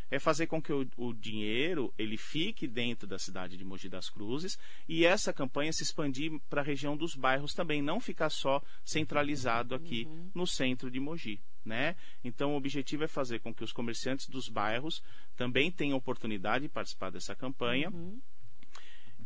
É 0.09 0.19
fazer 0.19 0.45
com 0.47 0.61
que 0.61 0.71
o, 0.71 0.87
o 0.97 1.13
dinheiro 1.13 1.91
ele 1.97 2.15
fique 2.15 2.67
dentro 2.67 3.07
da 3.07 3.17
cidade 3.17 3.57
de 3.57 3.65
Mogi 3.65 3.89
das 3.89 4.07
Cruzes 4.07 4.57
e 4.87 5.03
essa 5.03 5.33
campanha 5.33 5.73
se 5.73 5.83
expandir 5.83 6.31
para 6.47 6.61
a 6.61 6.63
região 6.63 6.95
dos 6.95 7.15
bairros 7.15 7.53
também, 7.53 7.81
não 7.81 7.99
ficar 7.99 8.29
só 8.29 8.61
centralizado 8.83 9.73
aqui 9.73 10.07
no 10.33 10.45
centro 10.45 10.91
de 10.91 10.99
Mogi. 10.99 11.41
Né? 11.65 11.95
Então, 12.23 12.53
o 12.53 12.57
objetivo 12.57 13.03
é 13.03 13.07
fazer 13.07 13.39
com 13.39 13.51
que 13.51 13.63
os 13.63 13.73
comerciantes 13.73 14.29
dos 14.29 14.47
bairros 14.47 15.01
também 15.35 15.71
tenham 15.71 15.97
oportunidade 15.97 16.65
de 16.65 16.69
participar 16.69 17.09
dessa 17.09 17.35
campanha 17.35 17.89
Uhum. 17.89 18.21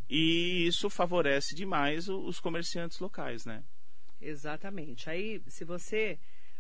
e 0.09 0.65
isso 0.65 0.89
favorece 0.89 1.53
demais 1.53 2.07
os 2.07 2.39
comerciantes 2.39 2.99
locais, 2.99 3.45
né? 3.45 3.63
Exatamente. 4.21 5.09
Aí, 5.09 5.41
se 5.47 5.63
você 5.63 6.19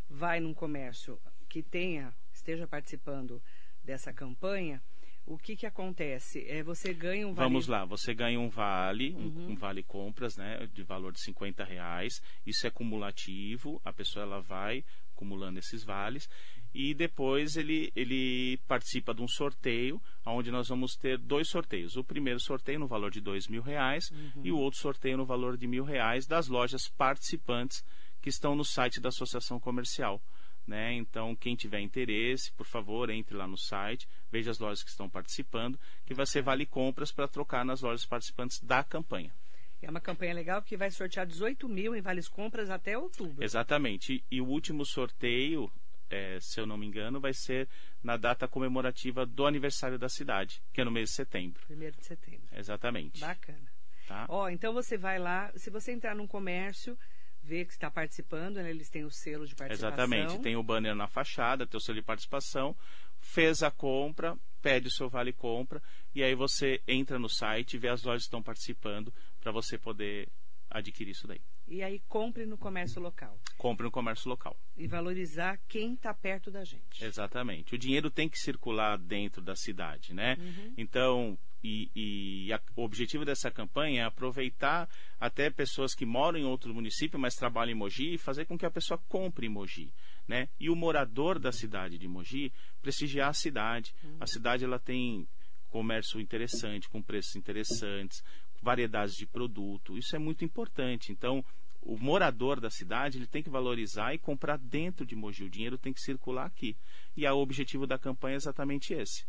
vai 0.09 0.39
num 0.39 0.53
comércio 0.53 1.19
que 1.47 1.61
tenha, 1.61 2.13
esteja 2.31 2.67
participando 2.67 3.41
dessa 3.83 4.13
campanha, 4.13 4.81
o 5.25 5.37
que 5.37 5.55
que 5.55 5.65
acontece? 5.65 6.45
É 6.47 6.63
você 6.63 6.93
ganha 6.93 7.27
um 7.27 7.33
vale 7.33 7.49
Vamos 7.49 7.67
lá, 7.67 7.85
você 7.85 8.13
ganha 8.13 8.39
um 8.39 8.49
vale, 8.49 9.13
um- 9.13 9.25
Uhum. 9.25 9.47
um, 9.51 9.55
vale 9.55 9.83
compras, 9.83 10.35
né, 10.37 10.67
de 10.73 10.83
valor 10.83 11.11
de 11.11 11.21
50 11.21 11.63
reais. 11.63 12.13
Isso 12.45 12.65
é 12.65 12.71
cumulativo, 12.71 13.79
a 13.83 13.93
pessoa 13.93 14.23
ela 14.23 14.41
vai 14.41 14.83
acumulando 15.19 15.59
esses 15.59 15.83
vales 15.83 16.29
e 16.73 16.93
depois 16.93 17.57
ele, 17.57 17.91
ele 17.95 18.57
participa 18.67 19.13
de 19.13 19.21
um 19.21 19.27
sorteio, 19.27 20.01
onde 20.25 20.49
nós 20.51 20.69
vamos 20.69 20.95
ter 20.95 21.17
dois 21.17 21.49
sorteios. 21.49 21.97
O 21.97 22.03
primeiro 22.03 22.39
sorteio 22.39 22.79
no 22.79 22.87
valor 22.87 23.11
de 23.11 23.19
dois 23.19 23.47
mil 23.47 23.61
reais 23.61 24.09
Uhum. 24.11 24.41
e 24.45 24.51
o 24.51 24.57
outro 24.57 24.79
sorteio 24.79 25.17
no 25.17 25.25
valor 25.25 25.57
de 25.57 25.67
mil 25.67 25.83
reais 25.83 26.25
das 26.25 26.47
lojas 26.47 26.87
participantes 26.89 27.83
que 28.21 28.29
estão 28.29 28.55
no 28.55 28.63
site 28.63 28.99
da 29.01 29.09
Associação 29.09 29.59
Comercial. 29.59 30.21
Né? 30.67 30.93
Então, 30.93 31.35
quem 31.35 31.55
tiver 31.55 31.79
interesse, 31.81 32.51
por 32.53 32.65
favor, 32.65 33.09
entre 33.09 33.35
lá 33.35 33.47
no 33.47 33.57
site, 33.57 34.07
veja 34.31 34.51
as 34.51 34.59
lojas 34.59 34.83
que 34.83 34.89
estão 34.91 35.09
participando, 35.09 35.79
que 36.05 36.13
vai 36.13 36.27
ser 36.27 36.43
vale 36.43 36.65
compras 36.65 37.11
para 37.11 37.27
trocar 37.27 37.65
nas 37.65 37.81
lojas 37.81 38.05
participantes 38.05 38.59
da 38.61 38.83
campanha. 38.83 39.33
É 39.81 39.89
uma 39.89 40.01
campanha 40.01 40.33
legal 40.33 40.61
que 40.61 40.75
vai 40.75 40.91
sortear 40.91 41.25
18 41.25 41.67
mil 41.69 41.95
em 41.95 42.01
vales 42.01 42.27
compras 42.27 42.69
até 42.69 42.97
outubro. 42.97 43.43
Exatamente. 43.43 44.23
E, 44.29 44.37
e 44.37 44.41
o 44.41 44.45
último 44.45 44.85
sorteio, 44.85 45.71
eh, 46.09 46.37
se 46.41 46.59
eu 46.59 46.65
não 46.65 46.77
me 46.77 46.85
engano, 46.85 47.19
vai 47.19 47.33
ser 47.33 47.67
na 48.03 48.17
data 48.17 48.47
comemorativa 48.47 49.25
do 49.25 49.45
aniversário 49.45 49.97
da 49.97 50.09
cidade, 50.09 50.61
que 50.73 50.81
é 50.81 50.83
no 50.83 50.91
mês 50.91 51.09
de 51.09 51.15
setembro. 51.15 51.61
Primeiro 51.65 51.97
de 51.97 52.05
setembro. 52.05 52.47
Exatamente. 52.51 53.19
Bacana. 53.19 53.71
Tá? 54.07 54.25
Ó, 54.27 54.49
então 54.49 54.73
você 54.73 54.97
vai 54.97 55.19
lá, 55.19 55.51
se 55.55 55.69
você 55.69 55.91
entrar 55.91 56.15
num 56.15 56.27
comércio, 56.27 56.97
ver 57.41 57.65
que 57.65 57.73
está 57.73 57.89
participando, 57.89 58.57
né, 58.57 58.69
eles 58.69 58.89
têm 58.89 59.05
o 59.05 59.11
selo 59.11 59.45
de 59.45 59.55
participação. 59.55 59.97
Exatamente. 59.97 60.41
Tem 60.41 60.55
o 60.55 60.63
banner 60.63 60.95
na 60.95 61.07
fachada, 61.07 61.65
tem 61.65 61.77
o 61.77 61.81
selo 61.81 61.99
de 61.99 62.05
participação, 62.05 62.75
fez 63.19 63.61
a 63.61 63.71
compra, 63.71 64.37
pede 64.61 64.87
o 64.87 64.91
seu 64.91 65.09
vale 65.09 65.31
compra 65.31 65.81
e 66.13 66.23
aí 66.23 66.35
você 66.35 66.81
entra 66.87 67.17
no 67.17 67.29
site 67.29 67.77
vê 67.77 67.89
as 67.89 68.03
lojas 68.03 68.23
que 68.23 68.27
estão 68.27 68.43
participando 68.43 69.13
para 69.39 69.51
você 69.51 69.77
poder 69.77 70.27
adquirir 70.69 71.11
isso 71.11 71.27
daí. 71.27 71.41
E 71.67 71.81
aí 71.83 71.99
compre 72.07 72.45
no 72.45 72.57
comércio 72.57 73.01
local. 73.01 73.39
Compre 73.57 73.83
no 73.85 73.91
comércio 73.91 74.29
local. 74.29 74.55
E 74.77 74.87
valorizar 74.87 75.59
quem 75.67 75.93
está 75.93 76.13
perto 76.13 76.49
da 76.51 76.63
gente. 76.63 77.03
Exatamente. 77.03 77.73
O 77.75 77.77
dinheiro 77.77 78.09
tem 78.09 78.27
que 78.29 78.37
circular 78.39 78.97
dentro 78.97 79.41
da 79.41 79.55
cidade, 79.55 80.13
né? 80.13 80.35
Então, 80.77 81.37
e, 81.63 81.89
e 81.95 82.53
a- 82.53 82.61
o 82.75 82.83
objetivo 82.83 83.25
dessa 83.25 83.51
campanha 83.51 84.01
é 84.01 84.05
aproveitar 84.05 84.87
até 85.19 85.49
pessoas 85.49 85.93
que 85.93 86.05
moram 86.05 86.39
em 86.39 86.45
outro 86.45 86.73
município, 86.73 87.19
mas 87.19 87.35
trabalham 87.35 87.71
em 87.73 87.75
Mogi, 87.77 88.13
e 88.13 88.17
fazer 88.17 88.45
com 88.45 88.57
que 88.57 88.65
a 88.65 88.71
pessoa 88.71 88.97
compre 89.09 89.45
em 89.45 89.49
Mogi, 89.49 89.91
né? 90.27 90.49
E 90.59 90.69
o 90.69 90.75
morador 90.75 91.37
da 91.39 91.51
cidade 91.51 91.97
de 91.97 92.07
Mogi 92.07 92.51
prestigiar 92.81 93.29
a 93.29 93.33
cidade. 93.33 93.93
A 94.19 94.25
cidade 94.27 94.63
ela 94.63 94.79
tem 94.79 95.27
comércio 95.69 96.19
interessante, 96.19 96.89
com 96.89 96.99
preços 97.01 97.35
interessantes, 97.35 98.23
variedades 98.61 99.15
de 99.15 99.25
produto. 99.25 99.97
Isso 99.97 100.15
é 100.15 100.19
muito 100.19 100.43
importante. 100.43 101.11
Então, 101.11 101.43
o 101.81 101.97
morador 101.97 102.59
da 102.59 102.69
cidade 102.69 103.17
ele 103.17 103.27
tem 103.27 103.41
que 103.41 103.49
valorizar 103.49 104.13
e 104.13 104.17
comprar 104.17 104.57
dentro 104.57 105.05
de 105.05 105.15
Mogi. 105.15 105.43
O 105.43 105.49
dinheiro 105.49 105.77
tem 105.77 105.93
que 105.93 106.01
circular 106.01 106.45
aqui. 106.45 106.75
E 107.15 107.27
o 107.27 107.37
objetivo 107.37 107.87
da 107.87 107.97
campanha 107.97 108.35
é 108.35 108.37
exatamente 108.37 108.93
esse. 108.93 109.25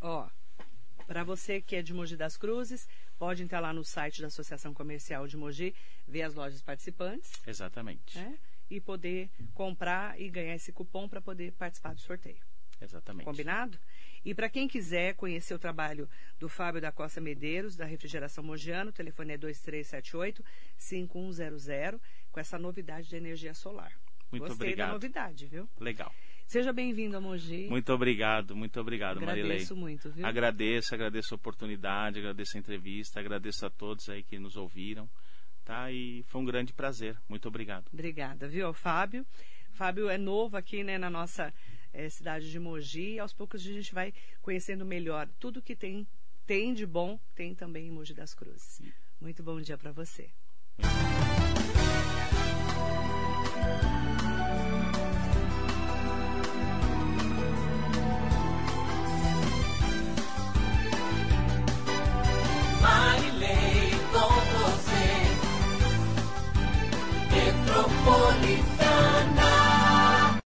Ó, 0.00 0.28
para 1.06 1.22
você 1.24 1.60
que 1.60 1.76
é 1.76 1.82
de 1.82 1.94
Mogi 1.94 2.16
das 2.16 2.36
Cruzes, 2.36 2.88
pode 3.18 3.42
entrar 3.42 3.60
lá 3.60 3.72
no 3.72 3.84
site 3.84 4.20
da 4.20 4.26
Associação 4.28 4.74
Comercial 4.74 5.26
de 5.26 5.36
Mogi, 5.36 5.74
ver 6.06 6.22
as 6.22 6.34
lojas 6.34 6.60
participantes, 6.62 7.32
Exatamente. 7.46 8.18
né? 8.18 8.38
E 8.68 8.80
poder 8.80 9.30
comprar 9.54 10.20
e 10.20 10.28
ganhar 10.28 10.56
esse 10.56 10.72
cupom 10.72 11.08
para 11.08 11.20
poder 11.20 11.52
participar 11.52 11.94
do 11.94 12.00
sorteio. 12.00 12.40
Exatamente. 12.80 13.24
Combinado? 13.24 13.78
E 14.26 14.34
para 14.34 14.50
quem 14.50 14.66
quiser 14.66 15.14
conhecer 15.14 15.54
o 15.54 15.58
trabalho 15.58 16.10
do 16.36 16.48
Fábio 16.48 16.80
da 16.80 16.90
Costa 16.90 17.20
Medeiros, 17.20 17.76
da 17.76 17.84
Refrigeração 17.84 18.42
Mogiano, 18.42 18.90
o 18.90 18.92
telefone 18.92 19.34
é 19.34 19.38
2378-5100, 19.38 22.00
com 22.32 22.40
essa 22.40 22.58
novidade 22.58 23.08
de 23.08 23.14
energia 23.14 23.54
solar. 23.54 23.92
Muito 24.32 24.48
Gostei 24.48 24.74
da 24.74 24.86
obrigado. 24.86 24.92
novidade, 24.94 25.46
viu? 25.46 25.68
Legal. 25.78 26.12
Seja 26.44 26.72
bem-vindo 26.72 27.16
a 27.16 27.20
Mogi. 27.20 27.68
Muito 27.68 27.92
obrigado, 27.92 28.56
muito 28.56 28.80
obrigado, 28.80 29.20
Marilei. 29.20 29.44
Agradeço 29.44 29.76
muito, 29.76 30.10
viu? 30.10 30.26
Agradeço, 30.26 30.92
agradeço 30.92 31.32
a 31.32 31.36
oportunidade, 31.36 32.18
agradeço 32.18 32.56
a 32.56 32.58
entrevista, 32.58 33.20
agradeço 33.20 33.64
a 33.64 33.70
todos 33.70 34.08
aí 34.08 34.24
que 34.24 34.40
nos 34.40 34.56
ouviram, 34.56 35.08
tá? 35.64 35.92
E 35.92 36.24
foi 36.24 36.40
um 36.40 36.44
grande 36.44 36.72
prazer. 36.72 37.16
Muito 37.28 37.46
obrigado. 37.46 37.88
Obrigada, 37.92 38.48
viu, 38.48 38.72
Fábio. 38.72 39.24
Fábio 39.70 40.08
é 40.08 40.18
novo 40.18 40.56
aqui, 40.56 40.82
né, 40.82 40.98
na 40.98 41.10
nossa 41.10 41.54
é, 41.96 42.08
cidade 42.10 42.50
de 42.50 42.60
Mogi. 42.60 43.18
Aos 43.18 43.32
poucos 43.32 43.62
a 43.62 43.72
gente 43.72 43.94
vai 43.94 44.12
conhecendo 44.42 44.84
melhor 44.84 45.26
tudo 45.40 45.62
que 45.62 45.74
tem, 45.74 46.06
tem 46.46 46.74
de 46.74 46.86
bom, 46.86 47.18
tem 47.34 47.54
também 47.54 47.88
em 47.88 47.90
Mogi 47.90 48.12
das 48.12 48.34
Cruzes. 48.34 48.82
Muito 49.18 49.42
bom 49.42 49.60
dia 49.60 49.78
para 49.78 49.92
você. 49.92 50.30